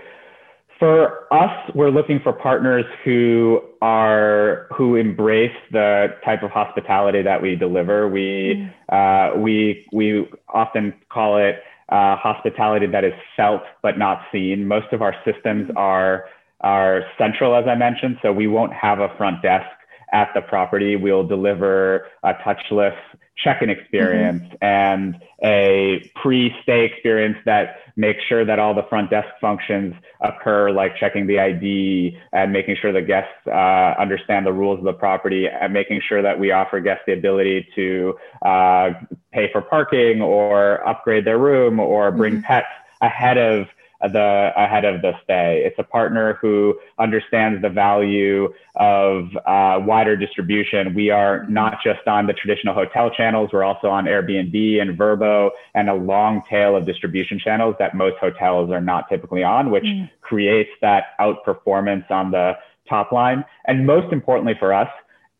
for 0.80 1.32
us, 1.34 1.52
we're 1.76 1.92
looking 1.92 2.22
for 2.24 2.32
partners 2.32 2.86
who 3.04 3.62
are 3.82 4.68
who 4.76 4.96
embrace 4.96 5.56
the 5.72 6.08
type 6.24 6.42
of 6.42 6.52
hospitality 6.52 7.22
that 7.22 7.42
we 7.42 7.56
deliver. 7.56 8.08
We 8.08 8.72
mm. 8.90 9.34
uh, 9.36 9.38
we 9.38 9.86
we 9.92 10.28
often 10.54 10.94
call 11.10 11.38
it 11.38 11.58
uh, 11.90 12.16
hospitality 12.16 12.88
that 12.88 13.04
is 13.04 13.14
felt 13.36 13.62
but 13.84 13.98
not 13.98 14.22
seen. 14.32 14.68
Most 14.68 14.88
of 14.94 15.02
our 15.02 15.14
systems 15.26 15.70
mm. 15.70 15.76
are 15.76 16.26
are 16.62 17.04
central, 17.18 17.56
as 17.56 17.66
I 17.68 17.76
mentioned, 17.76 18.18
so 18.22 18.32
we 18.32 18.48
won't 18.48 18.74
have 18.74 19.00
a 19.00 19.10
front 19.18 19.42
desk 19.42 19.68
at 20.14 20.30
the 20.34 20.42
property. 20.42 20.96
We'll 20.96 21.28
deliver 21.28 22.08
a 22.24 22.34
touchless 22.36 22.96
check-in 23.44 23.70
experience 23.70 24.44
mm-hmm. 24.44 24.66
and 24.66 25.22
a 25.42 26.10
pre-stay 26.16 26.86
experience 26.86 27.38
that 27.46 27.78
makes 27.96 28.24
sure 28.24 28.44
that 28.46 28.60
all 28.60 28.74
the 28.74 28.84
front 28.90 29.10
desk 29.10 29.28
functions 29.40 29.96
occur, 30.22 30.72
like 30.72 30.98
checking 30.98 31.28
the 31.28 31.40
ID 31.40 32.18
and 32.34 32.52
making 32.52 32.76
sure 32.82 32.92
the 32.92 33.02
guests 33.02 33.32
uh, 33.48 33.96
understand 34.00 34.46
the 34.46 34.54
rules 34.54 34.80
of 34.80 34.86
the 34.86 34.94
property 34.94 35.48
and 35.48 35.72
making 35.74 36.02
sure 36.08 36.22
that 36.22 36.38
we 36.38 36.52
offer 36.52 36.80
guests 36.80 37.04
the 37.08 37.14
ability 37.14 37.68
to 37.76 38.18
uh, 38.42 38.92
pay 39.32 39.50
for 39.52 39.62
parking 39.62 40.22
or 40.22 40.86
upgrade 40.88 41.26
their 41.26 41.38
room 41.38 41.80
or 41.80 42.12
bring 42.12 42.36
mm-hmm. 42.36 42.44
pets 42.44 42.68
ahead 43.02 43.38
of 43.38 43.68
the 44.02 44.52
ahead 44.56 44.86
of 44.86 45.02
the 45.02 45.14
stay. 45.24 45.62
It's 45.66 45.78
a 45.78 45.84
partner 45.84 46.38
who 46.42 46.80
understands 46.98 47.62
the 47.62 47.70
value 47.70 48.54
of 48.76 49.26
uh, 49.46 49.80
wider 49.86 50.16
distribution. 50.16 50.94
We 50.94 51.10
are 51.10 51.46
not 51.50 51.80
just 51.84 52.08
on 52.08 52.28
the 52.28 52.34
traditional 52.34 52.74
hotel 52.74 53.10
channels, 53.10 53.50
we're 53.52 53.64
also 53.64 53.90
on 53.90 54.06
Airbnb 54.06 54.82
and 54.82 54.98
Vrbo 54.98 55.50
and 55.76 55.90
a 55.90 55.94
long 55.94 56.44
tail 56.50 56.76
of 56.76 56.86
distribution 56.86 57.40
channels 57.40 57.76
that 57.80 57.94
most 57.96 58.18
hotels 58.18 58.72
are 58.72 58.82
not 58.82 59.10
typically 59.10 59.44
on, 59.44 59.70
which 59.72 59.84
mm. 59.84 60.10
creates 60.22 60.70
that 60.82 61.18
outperformance 61.20 62.10
on 62.10 62.32
the 62.32 62.54
top 62.88 63.12
line. 63.12 63.44
And 63.68 63.86
most 63.86 64.14
importantly 64.14 64.56
for 64.58 64.74
us, 64.74 64.90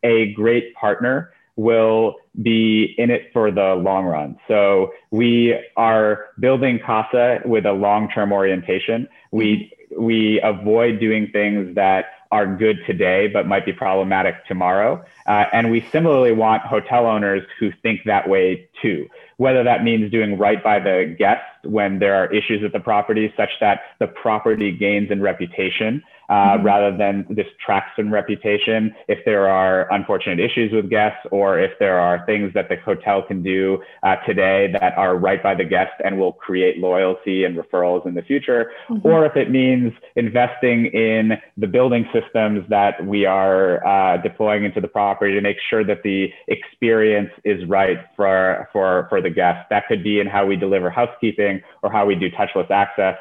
a 0.02 0.32
great 0.32 0.74
partner 0.74 1.32
will 1.60 2.16
be 2.40 2.94
in 2.96 3.10
it 3.10 3.30
for 3.34 3.50
the 3.50 3.74
long 3.74 4.06
run. 4.06 4.38
So 4.48 4.92
we 5.10 5.54
are 5.76 6.28
building 6.40 6.80
Kasa 6.84 7.40
with 7.44 7.66
a 7.66 7.72
long-term 7.72 8.32
orientation. 8.32 9.06
We 9.30 9.70
we 9.98 10.40
avoid 10.42 11.00
doing 11.00 11.28
things 11.32 11.74
that 11.74 12.06
are 12.32 12.46
good 12.46 12.78
today 12.86 13.28
but 13.28 13.46
might 13.46 13.66
be 13.66 13.72
problematic 13.72 14.46
tomorrow. 14.46 15.04
Uh, 15.30 15.44
and 15.52 15.70
we 15.70 15.86
similarly 15.92 16.32
want 16.32 16.60
hotel 16.62 17.06
owners 17.06 17.42
who 17.60 17.70
think 17.82 18.00
that 18.04 18.28
way 18.28 18.68
too. 18.82 19.06
Whether 19.36 19.62
that 19.62 19.84
means 19.84 20.10
doing 20.10 20.36
right 20.36 20.62
by 20.62 20.80
the 20.80 21.14
guests 21.16 21.44
when 21.62 22.00
there 22.00 22.16
are 22.16 22.26
issues 22.34 22.62
with 22.62 22.72
the 22.72 22.80
property, 22.80 23.32
such 23.36 23.50
that 23.60 23.82
the 24.00 24.08
property 24.08 24.72
gains 24.72 25.08
in 25.08 25.22
reputation 25.22 26.02
uh, 26.30 26.32
mm-hmm. 26.32 26.64
rather 26.64 26.96
than 26.96 27.26
detracts 27.34 27.98
in 27.98 28.10
reputation. 28.10 28.94
If 29.08 29.24
there 29.24 29.48
are 29.48 29.92
unfortunate 29.92 30.40
issues 30.40 30.72
with 30.72 30.88
guests, 30.88 31.20
or 31.30 31.58
if 31.58 31.72
there 31.78 31.98
are 32.00 32.24
things 32.26 32.52
that 32.54 32.68
the 32.68 32.76
hotel 32.76 33.22
can 33.22 33.42
do 33.42 33.82
uh, 34.02 34.16
today 34.26 34.72
that 34.80 34.96
are 34.96 35.16
right 35.16 35.42
by 35.42 35.54
the 35.54 35.64
guest 35.64 35.92
and 36.04 36.18
will 36.18 36.32
create 36.32 36.78
loyalty 36.78 37.44
and 37.44 37.56
referrals 37.56 38.06
in 38.06 38.14
the 38.14 38.22
future, 38.22 38.72
mm-hmm. 38.88 39.06
or 39.06 39.26
if 39.26 39.36
it 39.36 39.50
means 39.50 39.92
investing 40.16 40.86
in 40.86 41.32
the 41.56 41.66
building 41.66 42.08
systems 42.12 42.64
that 42.68 43.04
we 43.06 43.26
are 43.26 43.84
uh, 43.86 44.16
deploying 44.18 44.64
into 44.64 44.80
the 44.80 44.88
property 44.88 45.19
to 45.28 45.40
make 45.40 45.56
sure 45.68 45.84
that 45.84 46.02
the 46.02 46.28
experience 46.48 47.30
is 47.44 47.66
right 47.68 47.98
for 48.16 48.68
for 48.72 49.06
for 49.08 49.20
the 49.20 49.30
guests. 49.30 49.66
That 49.70 49.84
could 49.88 50.02
be 50.02 50.20
in 50.20 50.26
how 50.26 50.46
we 50.46 50.56
deliver 50.56 50.90
housekeeping 50.90 51.60
or 51.82 51.92
how 51.92 52.06
we 52.06 52.14
do 52.14 52.30
touchless 52.30 52.70
access 52.70 53.16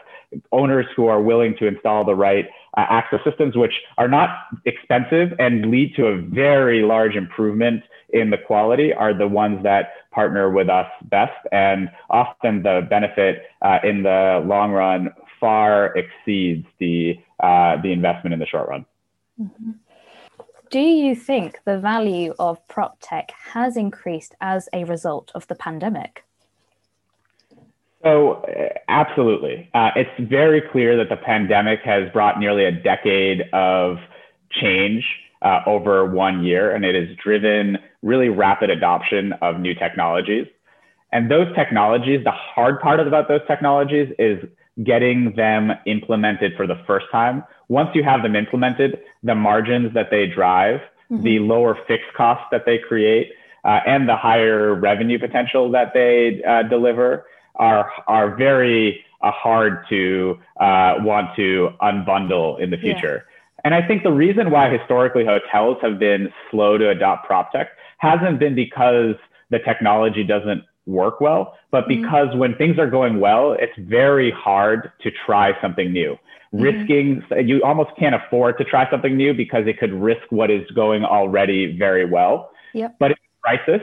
owners 0.52 0.86
who 0.96 1.08
are 1.08 1.22
willing 1.22 1.56
to 1.58 1.68
install 1.68 2.06
the 2.06 2.16
right 2.16 2.46
uh, 2.78 2.86
access 2.90 3.20
systems, 3.24 3.56
which 3.56 3.74
are 3.98 4.08
not 4.08 4.30
expensive 4.66 5.34
and 5.40 5.72
lead 5.72 5.96
to 5.96 6.06
a 6.06 6.22
very 6.22 6.84
large 6.84 7.16
improvement 7.16 7.84
in 8.10 8.30
the 8.30 8.38
quality, 8.38 8.94
are 8.94 9.14
the 9.14 9.28
ones 9.28 9.62
that 9.64 9.92
partner 10.12 10.50
with 10.50 10.70
us 10.70 10.88
best. 11.04 11.34
And 11.52 11.90
often 12.10 12.64
the 12.64 12.86
benefit 12.90 13.44
uh, 13.62 13.80
in 13.84 14.04
the 14.04 14.44
long 14.46 14.72
run 14.72 15.10
far 15.40 15.96
exceeds 15.96 16.66
the, 16.80 17.16
uh, 17.40 17.82
the 17.82 17.92
investment 17.92 18.34
in 18.34 18.40
the 18.40 18.46
short 18.46 18.70
run. 18.70 18.86
Mm-hmm. 19.40 19.72
Do 20.70 20.80
you 20.80 21.16
think 21.16 21.60
the 21.66 21.80
value 21.80 22.36
of 22.38 22.66
prop 22.68 22.98
tech 23.02 23.32
has 23.54 23.76
increased 23.76 24.36
as 24.40 24.70
a 24.72 24.84
result 24.84 25.32
of 25.34 25.48
the 25.48 25.56
pandemic? 25.56 26.24
So, 28.04 28.34
uh, 28.44 28.78
absolutely. 28.88 29.70
Uh, 29.74 29.90
it's 29.96 30.30
very 30.30 30.62
clear 30.62 30.96
that 30.98 31.10
the 31.10 31.18
pandemic 31.18 31.80
has 31.84 32.12
brought 32.14 32.40
nearly 32.40 32.66
a 32.66 32.72
decade 32.72 33.42
of 33.52 33.98
change 34.52 35.04
uh, 35.42 35.62
over 35.66 36.06
one 36.06 36.44
year, 36.44 36.76
and 36.76 36.86
it 36.86 36.94
has 36.94 37.18
driven 37.18 37.80
really 38.04 38.30
rapid 38.30 38.70
adoption 38.70 39.34
of 39.42 39.60
new 39.60 39.74
technologies. 39.74 40.46
And 41.12 41.32
those 41.32 41.54
technologies, 41.56 42.24
the 42.24 42.32
hard 42.32 42.80
part 42.80 43.00
about 43.00 43.28
those 43.28 43.42
technologies 43.48 44.14
is 44.20 44.38
getting 44.84 45.34
them 45.36 45.72
implemented 45.86 46.54
for 46.56 46.66
the 46.68 46.80
first 46.88 47.06
time. 47.12 47.44
Once 47.68 47.90
you 47.94 48.04
have 48.04 48.24
them 48.24 48.36
implemented, 48.36 49.00
the 49.24 49.36
margins 49.36 49.94
that 49.94 50.10
they 50.10 50.26
drive, 50.26 50.80
mm-hmm. 51.12 51.24
the 51.24 51.40
lower 51.40 51.78
fixed 51.88 52.14
costs 52.16 52.46
that 52.52 52.66
they 52.66 52.78
create, 52.78 53.32
uh, 53.66 53.80
and 53.86 54.08
the 54.08 54.16
higher 54.16 54.74
revenue 54.74 55.20
potential 55.20 55.70
that 55.72 55.94
they 55.94 56.42
uh, 56.44 56.64
deliver 56.64 57.26
are 57.56 57.92
are 58.08 58.36
very 58.36 59.04
uh, 59.22 59.32
hard 59.32 59.86
to 59.90 60.40
uh, 60.60 60.96
want 61.00 61.36
to 61.36 61.70
unbundle 61.82 62.60
in 62.60 62.70
the 62.70 62.78
future. 62.78 63.26
Yeah. 63.26 63.36
And 63.66 63.74
I 63.74 63.86
think 63.86 64.04
the 64.04 64.12
reason 64.12 64.52
why 64.52 64.70
historically 64.70 65.26
hotels 65.26 65.78
have 65.82 66.00
been 66.00 66.32
slow 66.50 66.78
to 66.78 66.90
adopt 66.90 67.28
prop 67.28 67.52
tech 67.52 67.70
hasn't 67.98 68.40
been 68.40 68.56
because 68.56 69.16
the 69.50 69.60
technology 69.60 70.24
doesn't 70.24 70.64
work 70.90 71.22
well, 71.22 71.58
but 71.72 71.88
mm-hmm. 71.88 72.02
because 72.02 72.36
when 72.36 72.56
things 72.56 72.78
are 72.80 72.90
going 72.90 73.20
well, 73.20 73.54
it's 73.54 73.78
very 73.78 74.32
hard 74.32 74.92
to 75.02 75.12
try 75.26 75.60
something 75.62 75.92
new. 75.92 76.18
Mm-hmm. 76.54 76.64
Risking, 76.64 77.24
you 77.46 77.62
almost 77.64 77.92
can't 77.98 78.16
afford 78.16 78.58
to 78.58 78.64
try 78.64 78.90
something 78.90 79.16
new 79.16 79.34
because 79.34 79.68
it 79.68 79.80
could 79.80 79.94
risk 79.94 80.24
what 80.30 80.50
is 80.50 80.70
going 80.72 81.04
already 81.04 81.78
very 81.78 82.06
well. 82.06 82.52
Yep. 82.74 82.96
But 83.00 83.12
in 83.12 83.18
crisis, 83.44 83.82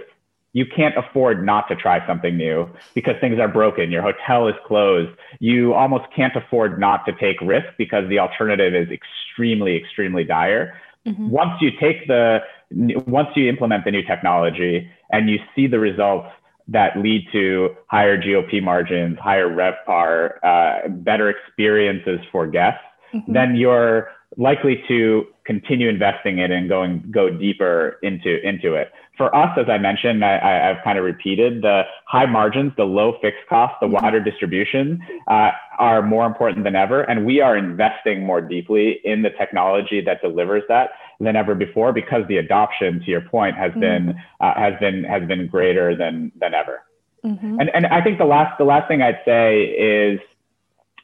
you 0.52 0.64
can't 0.64 0.96
afford 0.96 1.44
not 1.44 1.68
to 1.68 1.76
try 1.76 2.04
something 2.06 2.36
new 2.36 2.68
because 2.94 3.14
things 3.20 3.38
are 3.38 3.46
broken. 3.46 3.90
Your 3.90 4.00
hotel 4.00 4.48
is 4.48 4.54
closed. 4.66 5.10
You 5.38 5.74
almost 5.74 6.06
can't 6.14 6.34
afford 6.34 6.80
not 6.80 7.04
to 7.06 7.12
take 7.12 7.38
risk 7.42 7.66
because 7.76 8.08
the 8.08 8.18
alternative 8.18 8.74
is 8.74 8.88
extremely, 8.90 9.76
extremely 9.76 10.24
dire. 10.24 10.80
Mm-hmm. 11.06 11.28
Once 11.28 11.60
you 11.60 11.70
take 11.78 12.06
the, 12.08 12.40
once 12.70 13.28
you 13.36 13.48
implement 13.48 13.84
the 13.84 13.90
new 13.90 14.02
technology 14.02 14.90
and 15.10 15.28
you 15.28 15.38
see 15.54 15.66
the 15.66 15.78
results 15.78 16.28
that 16.68 16.98
lead 16.98 17.26
to 17.32 17.76
higher 17.86 18.20
GOP 18.20 18.62
margins, 18.62 19.18
higher 19.18 19.48
RevPAR, 19.48 20.38
uh, 20.42 20.88
better 20.88 21.30
experiences 21.30 22.20
for 22.32 22.46
guests, 22.46 22.80
mm-hmm. 23.14 23.32
then 23.32 23.54
you're 23.56 24.10
likely 24.36 24.82
to 24.88 25.24
continue 25.44 25.88
investing 25.88 26.38
in 26.38 26.50
and 26.52 26.68
going 26.68 27.02
go 27.10 27.30
deeper 27.30 27.98
into 28.02 28.40
into 28.46 28.74
it. 28.74 28.92
For 29.16 29.34
us, 29.34 29.56
as 29.56 29.66
I 29.68 29.78
mentioned, 29.78 30.24
I, 30.24 30.66
have 30.66 30.76
kind 30.84 30.98
of 30.98 31.04
repeated 31.04 31.62
the 31.62 31.82
high 32.06 32.26
margins, 32.26 32.72
the 32.76 32.84
low 32.84 33.16
fixed 33.22 33.46
costs, 33.48 33.76
the 33.80 33.88
wider 33.88 34.20
distribution 34.20 35.00
uh, 35.28 35.52
are 35.78 36.02
more 36.02 36.26
important 36.26 36.64
than 36.64 36.76
ever, 36.76 37.02
and 37.02 37.24
we 37.24 37.40
are 37.40 37.56
investing 37.56 38.26
more 38.26 38.42
deeply 38.42 39.00
in 39.04 39.22
the 39.22 39.30
technology 39.30 40.02
that 40.02 40.20
delivers 40.20 40.64
that 40.68 40.90
than 41.20 41.34
ever 41.34 41.54
before 41.54 41.92
because 41.92 42.22
the 42.28 42.36
adoption, 42.36 43.00
to 43.00 43.10
your 43.10 43.22
point, 43.22 43.56
has 43.56 43.70
mm-hmm. 43.70 43.80
been 43.80 44.14
uh, 44.40 44.54
has 44.54 44.74
been 44.80 45.04
has 45.04 45.26
been 45.26 45.46
greater 45.46 45.96
than 45.96 46.32
than 46.38 46.52
ever. 46.52 46.82
Mm-hmm. 47.24 47.60
And 47.60 47.70
and 47.74 47.86
I 47.86 48.02
think 48.02 48.18
the 48.18 48.26
last 48.26 48.58
the 48.58 48.64
last 48.64 48.88
thing 48.88 49.00
I'd 49.00 49.20
say 49.24 49.62
is 49.62 50.20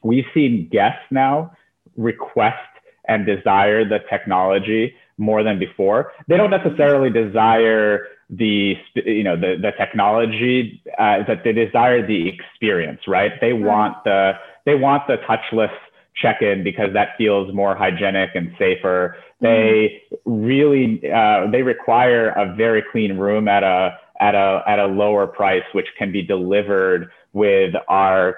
we've 0.03 0.25
seen 0.33 0.69
guests 0.71 1.05
now 1.09 1.53
request 1.95 2.57
and 3.07 3.25
desire 3.25 3.87
the 3.87 3.99
technology 4.09 4.95
more 5.17 5.43
than 5.43 5.59
before. 5.59 6.11
They 6.27 6.37
don't 6.37 6.49
necessarily 6.49 7.09
desire 7.09 8.07
the 8.29 8.75
you 8.95 9.23
know 9.23 9.35
the 9.35 9.57
the 9.61 9.71
technology 9.77 10.81
uh, 10.97 11.23
that 11.27 11.43
they 11.43 11.51
desire 11.51 12.05
the 12.05 12.29
experience, 12.29 13.01
right? 13.07 13.31
They 13.39 13.53
want 13.53 14.03
the 14.03 14.33
they 14.65 14.75
want 14.75 15.03
the 15.07 15.17
touchless 15.17 15.73
check-in 16.15 16.63
because 16.63 16.93
that 16.93 17.09
feels 17.17 17.53
more 17.53 17.75
hygienic 17.75 18.31
and 18.35 18.53
safer. 18.57 19.15
They 19.41 20.01
really 20.25 21.01
uh, 21.11 21.49
they 21.51 21.61
require 21.61 22.29
a 22.29 22.55
very 22.55 22.83
clean 22.91 23.17
room 23.17 23.47
at 23.47 23.63
a 23.63 23.97
at 24.19 24.35
a 24.35 24.63
at 24.67 24.79
a 24.79 24.85
lower 24.85 25.27
price, 25.27 25.63
which 25.73 25.87
can 25.97 26.11
be 26.11 26.21
delivered 26.21 27.11
with 27.33 27.73
our 27.87 28.37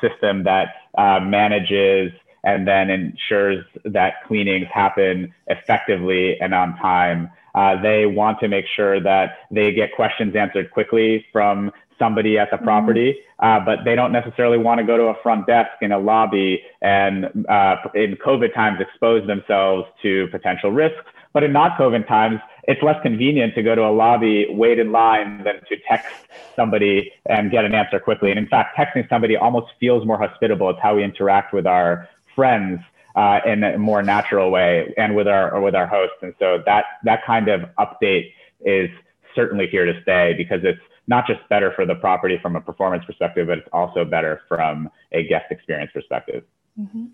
system 0.00 0.44
that 0.44 0.68
uh, 0.96 1.20
manages 1.20 2.12
and 2.44 2.68
then 2.68 2.90
ensures 2.90 3.64
that 3.84 4.24
cleanings 4.26 4.66
happen 4.72 5.32
effectively 5.48 6.38
and 6.40 6.54
on 6.54 6.76
time. 6.76 7.30
Uh, 7.54 7.80
they 7.80 8.04
want 8.06 8.38
to 8.40 8.48
make 8.48 8.66
sure 8.66 9.00
that 9.00 9.38
they 9.50 9.72
get 9.72 9.94
questions 9.94 10.34
answered 10.34 10.70
quickly 10.70 11.24
from 11.32 11.70
somebody 11.98 12.38
at 12.38 12.50
the 12.50 12.56
mm-hmm. 12.56 12.64
property, 12.64 13.16
uh, 13.40 13.60
but 13.60 13.84
they 13.84 13.94
don't 13.94 14.12
necessarily 14.12 14.58
want 14.58 14.78
to 14.78 14.84
go 14.84 14.96
to 14.96 15.04
a 15.04 15.22
front 15.22 15.46
desk 15.46 15.70
in 15.80 15.92
a 15.92 15.98
lobby 15.98 16.62
and 16.82 17.46
uh, 17.48 17.76
in 17.94 18.16
COVID 18.16 18.52
times 18.54 18.80
expose 18.80 19.26
themselves 19.26 19.86
to 20.02 20.26
potential 20.28 20.70
risks. 20.70 21.04
But 21.32 21.42
in 21.42 21.52
not 21.52 21.76
COVID 21.76 22.06
times, 22.06 22.40
it's 22.64 22.80
less 22.82 23.00
convenient 23.02 23.56
to 23.56 23.62
go 23.62 23.74
to 23.74 23.82
a 23.82 23.90
lobby, 23.90 24.46
wait 24.50 24.78
in 24.78 24.92
line 24.92 25.42
than 25.42 25.56
to 25.68 25.76
text 25.88 26.14
somebody 26.54 27.12
and 27.26 27.50
get 27.50 27.64
an 27.64 27.74
answer 27.74 27.98
quickly. 27.98 28.30
And 28.30 28.38
in 28.38 28.46
fact, 28.46 28.76
texting 28.76 29.08
somebody 29.08 29.36
almost 29.36 29.66
feels 29.80 30.06
more 30.06 30.16
hospitable. 30.16 30.70
It's 30.70 30.78
how 30.80 30.94
we 30.94 31.02
interact 31.02 31.52
with 31.52 31.66
our 31.66 32.08
friends 32.34 32.80
uh, 33.16 33.40
in 33.46 33.62
a 33.62 33.78
more 33.78 34.02
natural 34.02 34.50
way 34.50 34.92
and 34.96 35.14
with 35.14 35.28
our 35.28 35.54
or 35.54 35.60
with 35.60 35.74
our 35.74 35.86
hosts. 35.86 36.16
And 36.22 36.34
so 36.38 36.62
that 36.66 36.84
that 37.04 37.24
kind 37.24 37.48
of 37.48 37.62
update 37.78 38.32
is 38.64 38.90
certainly 39.34 39.66
here 39.66 39.84
to 39.84 40.00
stay 40.02 40.34
because 40.36 40.60
it's 40.62 40.80
not 41.06 41.26
just 41.26 41.40
better 41.48 41.72
for 41.76 41.84
the 41.84 41.94
property 41.94 42.38
from 42.40 42.56
a 42.56 42.60
performance 42.60 43.04
perspective, 43.04 43.46
but 43.46 43.58
it's 43.58 43.68
also 43.72 44.04
better 44.04 44.40
from 44.48 44.88
a 45.12 45.26
guest 45.26 45.46
experience 45.50 45.90
perspective. 45.92 46.44
Mm-hmm. 46.80 47.04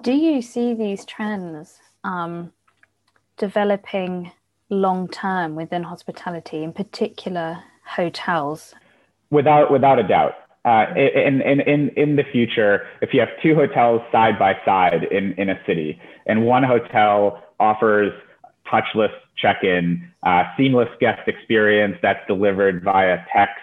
Do 0.00 0.12
you 0.12 0.40
see 0.40 0.74
these 0.74 1.04
trends 1.04 1.78
um, 2.04 2.52
developing 3.36 4.32
long 4.70 5.08
term 5.08 5.54
within 5.54 5.82
hospitality, 5.82 6.64
in 6.64 6.72
particular 6.72 7.62
hotels? 7.84 8.74
Without 9.30 9.70
without 9.70 9.98
a 9.98 10.06
doubt. 10.06 10.34
Uh, 10.64 10.86
in, 10.94 11.40
in, 11.40 11.60
in, 11.60 11.88
in 11.96 12.16
the 12.16 12.22
future, 12.30 12.86
if 13.00 13.12
you 13.12 13.18
have 13.18 13.30
two 13.42 13.54
hotels 13.54 14.00
side 14.12 14.38
by 14.38 14.56
side 14.64 15.04
in, 15.10 15.32
in 15.32 15.50
a 15.50 15.58
city, 15.66 16.00
and 16.26 16.46
one 16.46 16.62
hotel 16.62 17.42
offers 17.58 18.12
touchless 18.72 19.12
check-in, 19.36 20.08
uh, 20.22 20.44
seamless 20.56 20.88
guest 21.00 21.26
experience 21.26 21.96
that's 22.00 22.24
delivered 22.28 22.84
via 22.84 23.18
text, 23.34 23.56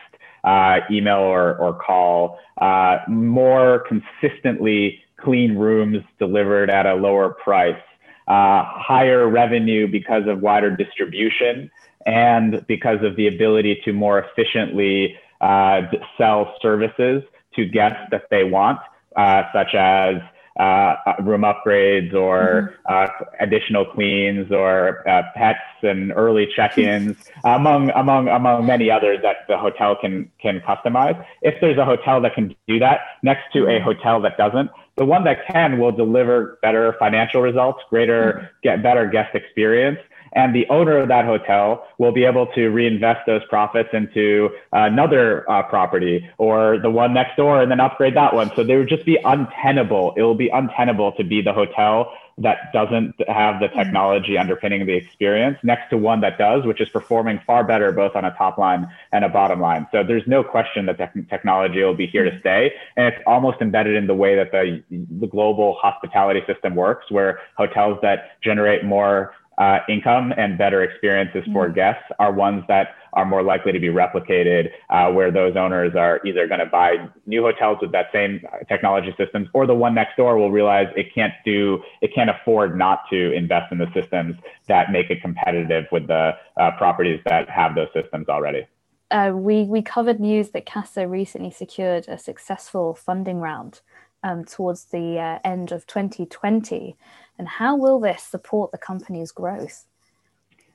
uh, 0.43 0.79
email, 0.91 1.19
or, 1.19 1.55
or 1.57 1.73
call, 1.73 2.37
uh, 2.59 2.97
more 3.07 3.85
consistently 3.87 4.99
clean 5.17 5.57
rooms 5.57 6.03
delivered 6.17 6.69
at 6.69 6.85
a 6.85 6.95
lower 6.95 7.29
price, 7.29 7.81
uh, 8.27 8.63
higher 8.65 9.27
revenue 9.29 9.87
because 9.87 10.23
of 10.27 10.41
wider 10.41 10.75
distribution, 10.75 11.71
and 12.05 12.65
because 12.67 13.03
of 13.03 13.15
the 13.15 13.27
ability 13.27 13.81
to 13.85 13.93
more 13.93 14.19
efficiently 14.19 15.15
uh, 15.41 15.81
sell 16.17 16.55
services 16.61 17.23
to 17.55 17.65
guests 17.65 18.01
that 18.11 18.23
they 18.29 18.43
want, 18.43 18.79
uh, 19.15 19.43
such 19.53 19.73
as 19.73 20.21
uh, 20.59 20.95
room 21.23 21.41
upgrades 21.41 22.13
or 22.13 22.75
mm-hmm. 22.89 23.23
uh, 23.23 23.25
additional 23.39 23.85
cleans 23.85 24.51
or 24.51 25.07
uh, 25.07 25.23
pets 25.33 25.59
and 25.83 26.11
early 26.11 26.47
check-ins 26.53 27.15
among 27.45 27.89
among 27.91 28.27
among 28.27 28.65
many 28.65 28.91
others 28.91 29.19
that 29.23 29.37
the 29.47 29.57
hotel 29.57 29.95
can 29.99 30.29
can 30.41 30.59
customize. 30.59 31.23
If 31.41 31.55
there's 31.61 31.77
a 31.77 31.85
hotel 31.85 32.19
that 32.21 32.35
can 32.35 32.53
do 32.67 32.77
that 32.79 32.99
next 33.23 33.43
to 33.53 33.63
a 33.63 33.67
mm-hmm. 33.67 33.85
hotel 33.85 34.21
that 34.21 34.37
doesn't, 34.37 34.69
the 34.97 35.05
one 35.05 35.23
that 35.23 35.47
can 35.47 35.79
will 35.79 35.93
deliver 35.93 36.59
better 36.61 36.93
financial 36.99 37.41
results, 37.41 37.79
greater 37.89 38.33
mm-hmm. 38.33 38.45
get 38.61 38.83
better 38.83 39.07
guest 39.07 39.33
experience, 39.35 39.99
and 40.33 40.55
the 40.55 40.67
owner 40.69 40.97
of 40.97 41.07
that 41.07 41.25
hotel 41.25 41.87
will 41.97 42.11
be 42.11 42.23
able 42.23 42.47
to 42.47 42.69
reinvest 42.69 43.25
those 43.25 43.41
profits 43.49 43.89
into 43.93 44.49
another 44.71 45.49
uh, 45.49 45.63
property 45.63 46.29
or 46.37 46.79
the 46.79 46.89
one 46.89 47.13
next 47.13 47.35
door 47.35 47.61
and 47.61 47.71
then 47.71 47.79
upgrade 47.79 48.15
that 48.15 48.33
one. 48.33 48.51
So 48.55 48.63
they 48.63 48.77
would 48.77 48.89
just 48.89 49.05
be 49.05 49.17
untenable. 49.23 50.13
It 50.17 50.21
will 50.21 50.35
be 50.35 50.49
untenable 50.49 51.13
to 51.13 51.23
be 51.23 51.41
the 51.41 51.53
hotel 51.53 52.11
that 52.39 52.71
doesn't 52.71 53.13
have 53.27 53.59
the 53.59 53.67
technology 53.67 54.37
underpinning 54.37 54.85
the 54.85 54.93
experience 54.93 55.57
next 55.61 55.89
to 55.89 55.97
one 55.97 56.21
that 56.21 56.37
does, 56.37 56.65
which 56.65 56.79
is 56.79 56.87
performing 56.89 57.39
far 57.45 57.63
better 57.63 57.91
both 57.91 58.15
on 58.15 58.23
a 58.23 58.31
top 58.35 58.57
line 58.57 58.87
and 59.11 59.25
a 59.25 59.29
bottom 59.29 59.59
line. 59.59 59.85
So 59.91 60.03
there's 60.03 60.25
no 60.25 60.43
question 60.43 60.85
that 60.85 60.97
te- 60.97 61.23
technology 61.23 61.83
will 61.83 61.95
be 61.95 62.07
here 62.07 62.23
to 62.23 62.39
stay. 62.39 62.71
And 62.95 63.07
it's 63.07 63.21
almost 63.27 63.61
embedded 63.61 63.95
in 63.95 64.07
the 64.07 64.15
way 64.15 64.35
that 64.35 64.51
the, 64.51 64.81
the 64.89 65.27
global 65.27 65.75
hospitality 65.81 66.41
system 66.47 66.75
works, 66.75 67.11
where 67.11 67.39
hotels 67.57 67.99
that 68.01 68.41
generate 68.41 68.85
more 68.85 69.33
uh, 69.59 69.79
income 69.89 70.33
and 70.37 70.57
better 70.57 70.83
experiences 70.83 71.43
for 71.53 71.65
mm-hmm. 71.65 71.75
guests 71.75 72.03
are 72.17 72.31
ones 72.31 72.63
that 72.67 72.95
are 73.13 73.25
more 73.25 73.43
likely 73.43 73.71
to 73.71 73.79
be 73.79 73.87
replicated, 73.87 74.69
uh, 74.89 75.11
where 75.11 75.31
those 75.31 75.55
owners 75.55 75.93
are 75.95 76.21
either 76.25 76.47
going 76.47 76.59
to 76.59 76.65
buy 76.65 76.95
new 77.25 77.41
hotels 77.41 77.77
with 77.81 77.91
that 77.91 78.05
same 78.13 78.41
technology 78.67 79.13
systems, 79.17 79.47
or 79.53 79.67
the 79.67 79.73
one 79.73 79.93
next 79.93 80.15
door 80.15 80.37
will 80.37 80.51
realize 80.51 80.87
it 80.95 81.13
can't 81.13 81.33
do, 81.43 81.81
it 82.01 82.13
can't 82.15 82.29
afford 82.29 82.77
not 82.77 83.01
to 83.09 83.33
invest 83.33 83.71
in 83.71 83.77
the 83.77 83.91
systems 83.93 84.35
that 84.67 84.91
make 84.91 85.09
it 85.09 85.21
competitive 85.21 85.85
with 85.91 86.07
the 86.07 86.31
uh, 86.59 86.71
properties 86.77 87.19
that 87.25 87.49
have 87.49 87.75
those 87.75 87.89
systems 87.93 88.29
already. 88.29 88.65
Uh, 89.11 89.31
we 89.33 89.63
we 89.63 89.81
covered 89.81 90.19
news 90.19 90.51
that 90.51 90.67
Kasa 90.67 91.07
recently 91.07 91.49
secured 91.49 92.07
a 92.07 92.17
successful 92.17 92.93
funding 92.93 93.39
round 93.39 93.81
um, 94.23 94.45
towards 94.45 94.85
the 94.85 95.17
uh, 95.17 95.39
end 95.43 95.71
of 95.71 95.87
2020 95.87 96.95
and 97.39 97.47
how 97.47 97.75
will 97.75 97.99
this 97.99 98.21
support 98.21 98.71
the 98.71 98.77
company's 98.77 99.31
growth? 99.31 99.85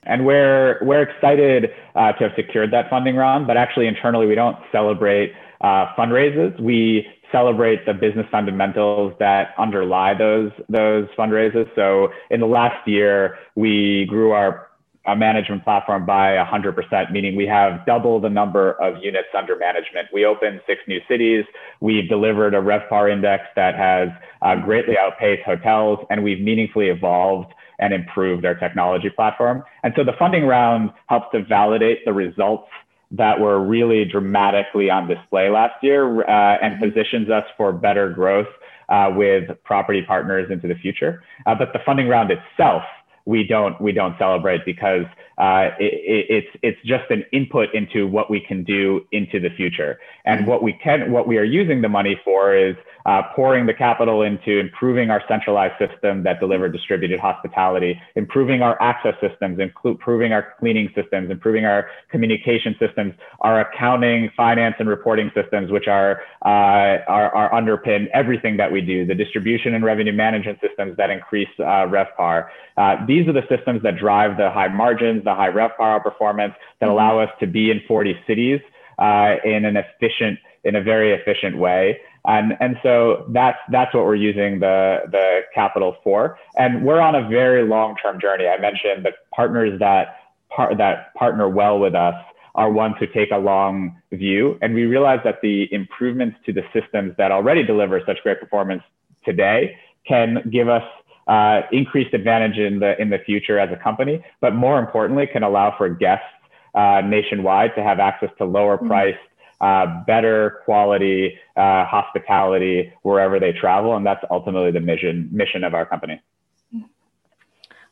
And 0.03 0.27
we're 0.27 0.79
we're 0.83 1.03
excited 1.03 1.70
uh, 1.94 2.12
to 2.12 2.24
have 2.24 2.33
secured 2.37 2.72
that 2.72 2.90
funding 2.90 3.16
round, 3.16 3.46
but 3.46 3.57
actually 3.57 3.87
internally 3.87 4.27
we 4.27 4.35
don't 4.35 4.57
celebrate 4.72 5.33
uh, 5.61 5.87
fundraisers. 5.96 6.59
We 6.61 7.07
celebrate 7.31 7.87
the 7.87 7.94
business 7.94 8.27
fundamentals 8.31 9.14
that 9.18 9.55
underlie 9.59 10.14
those 10.14 10.50
those 10.68 11.07
fundraisers. 11.16 11.68
So 11.74 12.09
in 12.31 12.40
the 12.40 12.46
last 12.46 12.87
year, 12.87 13.38
we 13.55 14.07
grew 14.09 14.33
our 14.33 14.68
a 15.06 15.14
management 15.14 15.64
platform 15.64 16.06
by 16.06 16.36
100%, 16.36 17.12
meaning 17.12 17.36
we 17.36 17.46
have 17.46 17.84
double 17.84 18.20
the 18.20 18.30
number 18.30 18.72
of 18.82 19.02
units 19.02 19.28
under 19.36 19.56
management. 19.56 20.08
We 20.12 20.24
opened 20.24 20.60
six 20.66 20.80
new 20.88 21.00
cities. 21.08 21.44
We've 21.80 22.08
delivered 22.08 22.54
a 22.54 22.60
RevPAR 22.60 23.12
index 23.12 23.44
that 23.54 23.74
has 23.74 24.08
uh, 24.42 24.56
greatly 24.64 24.96
outpaced 24.98 25.42
hotels, 25.44 25.98
and 26.08 26.24
we've 26.24 26.40
meaningfully 26.40 26.88
evolved 26.88 27.52
and 27.78 27.92
improved 27.92 28.44
our 28.46 28.54
technology 28.54 29.10
platform. 29.10 29.62
And 29.82 29.92
so 29.96 30.04
the 30.04 30.14
funding 30.18 30.46
round 30.46 30.90
helps 31.08 31.26
to 31.32 31.44
validate 31.44 32.04
the 32.04 32.12
results 32.12 32.68
that 33.10 33.38
were 33.38 33.60
really 33.60 34.04
dramatically 34.04 34.90
on 34.90 35.06
display 35.06 35.50
last 35.50 35.74
year 35.82 36.22
uh, 36.28 36.58
and 36.62 36.80
positions 36.80 37.30
us 37.30 37.44
for 37.56 37.72
better 37.72 38.10
growth 38.10 38.48
uh, 38.88 39.10
with 39.14 39.50
property 39.64 40.02
partners 40.02 40.50
into 40.50 40.66
the 40.66 40.74
future. 40.74 41.22
Uh, 41.46 41.54
but 41.54 41.72
the 41.72 41.78
funding 41.84 42.08
round 42.08 42.30
itself 42.30 42.82
we 43.26 43.44
don't 43.44 43.80
we 43.80 43.92
don't 43.92 44.16
celebrate 44.18 44.64
because 44.64 45.06
uh, 45.38 45.70
it, 45.78 46.26
it's 46.28 46.48
it's 46.62 46.80
just 46.84 47.10
an 47.10 47.24
input 47.32 47.74
into 47.74 48.06
what 48.06 48.30
we 48.30 48.40
can 48.40 48.64
do 48.64 49.04
into 49.12 49.40
the 49.40 49.50
future. 49.50 49.98
And 50.24 50.40
mm-hmm. 50.40 50.50
what 50.50 50.62
we 50.62 50.74
can 50.74 51.10
what 51.10 51.26
we 51.26 51.38
are 51.38 51.44
using 51.44 51.82
the 51.82 51.88
money 51.88 52.20
for 52.24 52.54
is 52.54 52.76
uh, 53.06 53.22
pouring 53.34 53.66
the 53.66 53.74
capital 53.74 54.22
into 54.22 54.58
improving 54.58 55.10
our 55.10 55.22
centralized 55.28 55.74
system 55.78 56.22
that 56.22 56.40
deliver 56.40 56.68
distributed 56.68 57.20
hospitality, 57.20 58.00
improving 58.16 58.62
our 58.62 58.80
access 58.80 59.14
systems, 59.20 59.58
improving 59.58 60.32
our 60.32 60.54
cleaning 60.58 60.90
systems, 60.94 61.30
improving 61.30 61.64
our 61.64 61.86
communication 62.10 62.74
systems, 62.78 63.12
our 63.40 63.60
accounting, 63.60 64.30
finance, 64.36 64.74
and 64.78 64.88
reporting 64.88 65.30
systems, 65.34 65.70
which 65.70 65.86
are 65.86 66.22
uh, 66.44 67.04
are, 67.08 67.34
are 67.34 67.50
underpin 67.50 68.06
everything 68.14 68.56
that 68.56 68.70
we 68.70 68.80
do. 68.80 69.04
The 69.04 69.14
distribution 69.14 69.74
and 69.74 69.84
revenue 69.84 70.12
management 70.12 70.58
systems 70.66 70.96
that 70.96 71.10
increase 71.10 71.48
uh, 71.58 71.86
RevPAR. 71.86 72.48
Uh, 72.76 73.06
these 73.06 73.28
are 73.28 73.32
the 73.32 73.46
systems 73.48 73.82
that 73.82 73.98
drive 73.98 74.36
the 74.36 74.50
high 74.50 74.68
margins, 74.68 75.24
the 75.24 75.34
high 75.34 75.50
RevPAR 75.50 76.02
performance 76.02 76.54
that 76.80 76.86
mm-hmm. 76.86 76.92
allow 76.92 77.18
us 77.18 77.30
to 77.40 77.46
be 77.46 77.70
in 77.70 77.80
40 77.86 78.16
cities 78.26 78.60
uh, 78.98 79.36
in 79.44 79.64
an 79.64 79.76
efficient, 79.76 80.38
in 80.64 80.76
a 80.76 80.82
very 80.82 81.12
efficient 81.12 81.58
way. 81.58 81.98
And, 82.26 82.56
and 82.60 82.76
so 82.82 83.26
that's, 83.28 83.58
that's 83.70 83.94
what 83.94 84.04
we're 84.04 84.14
using 84.14 84.60
the, 84.60 85.00
the 85.10 85.40
capital 85.54 85.96
for. 86.02 86.38
And 86.56 86.84
we're 86.84 87.00
on 87.00 87.14
a 87.14 87.28
very 87.28 87.66
long-term 87.66 88.20
journey. 88.20 88.46
I 88.46 88.58
mentioned 88.58 89.04
the 89.04 89.12
partners 89.34 89.78
that, 89.80 90.16
par- 90.50 90.74
that 90.76 91.14
partner 91.14 91.48
well 91.48 91.78
with 91.78 91.94
us 91.94 92.14
are 92.54 92.70
ones 92.70 92.94
who 92.98 93.06
take 93.06 93.30
a 93.30 93.38
long 93.38 94.00
view. 94.12 94.58
And 94.62 94.74
we 94.74 94.84
realize 94.84 95.20
that 95.24 95.40
the 95.42 95.72
improvements 95.72 96.37
to 96.46 96.52
the 96.52 96.62
systems 96.72 97.14
that 97.18 97.32
already 97.32 97.64
deliver 97.64 98.00
such 98.06 98.18
great 98.22 98.40
performance 98.40 98.82
today 99.24 99.76
can 100.06 100.48
give 100.50 100.68
us 100.68 100.84
uh, 101.26 101.62
increased 101.72 102.12
advantage 102.12 102.58
in 102.58 102.78
the 102.80 103.00
in 103.00 103.08
the 103.08 103.18
future 103.18 103.58
as 103.58 103.70
a 103.72 103.82
company, 103.82 104.22
but 104.40 104.54
more 104.54 104.78
importantly, 104.78 105.26
can 105.26 105.42
allow 105.42 105.74
for 105.76 105.88
guests 105.88 106.26
uh, 106.74 107.00
nationwide 107.00 107.74
to 107.74 107.82
have 107.82 107.98
access 107.98 108.28
to 108.38 108.44
lower 108.44 108.76
mm-hmm. 108.76 108.88
priced, 108.88 109.18
uh, 109.60 110.04
better 110.04 110.60
quality 110.64 111.38
uh, 111.56 111.84
hospitality 111.84 112.92
wherever 113.02 113.38
they 113.38 113.52
travel, 113.52 113.96
and 113.96 114.04
that's 114.04 114.24
ultimately 114.30 114.70
the 114.70 114.80
mission 114.80 115.28
mission 115.32 115.64
of 115.64 115.74
our 115.74 115.86
company. 115.86 116.20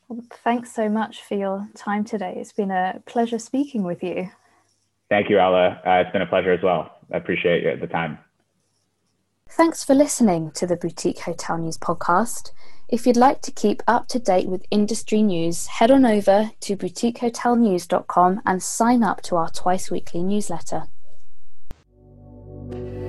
Well, 0.09 0.25
thanks 0.44 0.72
so 0.72 0.90
much 0.90 1.22
for 1.22 1.37
your 1.37 1.68
time 1.75 2.05
today. 2.05 2.35
It's 2.37 2.53
been 2.53 2.70
a 2.70 3.03
pleasure 3.07 3.38
speaking 3.38 3.83
with 3.83 4.03
you. 4.03 4.29
Thank 5.09 5.31
you, 5.31 5.38
Ella. 5.38 5.81
Uh, 5.87 6.03
it's 6.03 6.12
been 6.12 6.22
a 6.22 6.27
pleasure 6.27 6.53
as 6.53 6.62
well. 6.62 6.98
I 7.12 7.16
appreciate 7.16 7.81
the 7.81 7.87
time. 7.87 8.18
Thanks 9.48 9.85
for 9.85 9.94
listening 9.94 10.51
to 10.53 10.66
the 10.66 10.77
Boutique 10.77 11.20
Hotel 11.20 11.59
News 11.59 11.79
podcast. 11.79 12.51
If 12.88 13.07
you'd 13.07 13.16
like 13.16 13.40
to 13.42 13.51
keep 13.51 13.83
up 13.87 14.07
to 14.09 14.18
date 14.18 14.48
with 14.48 14.66
industry 14.70 15.22
news, 15.22 15.66
head 15.66 15.90
on 15.90 16.05
over 16.05 16.51
to 16.61 16.77
boutiquehotelnews.com 16.77 18.42
and 18.44 18.62
sign 18.62 19.03
up 19.03 19.22
to 19.22 19.37
our 19.37 19.51
twice 19.51 19.90
weekly 19.90 20.22
newsletter. 20.22 20.88
Thank 22.73 22.95
you. 22.95 23.02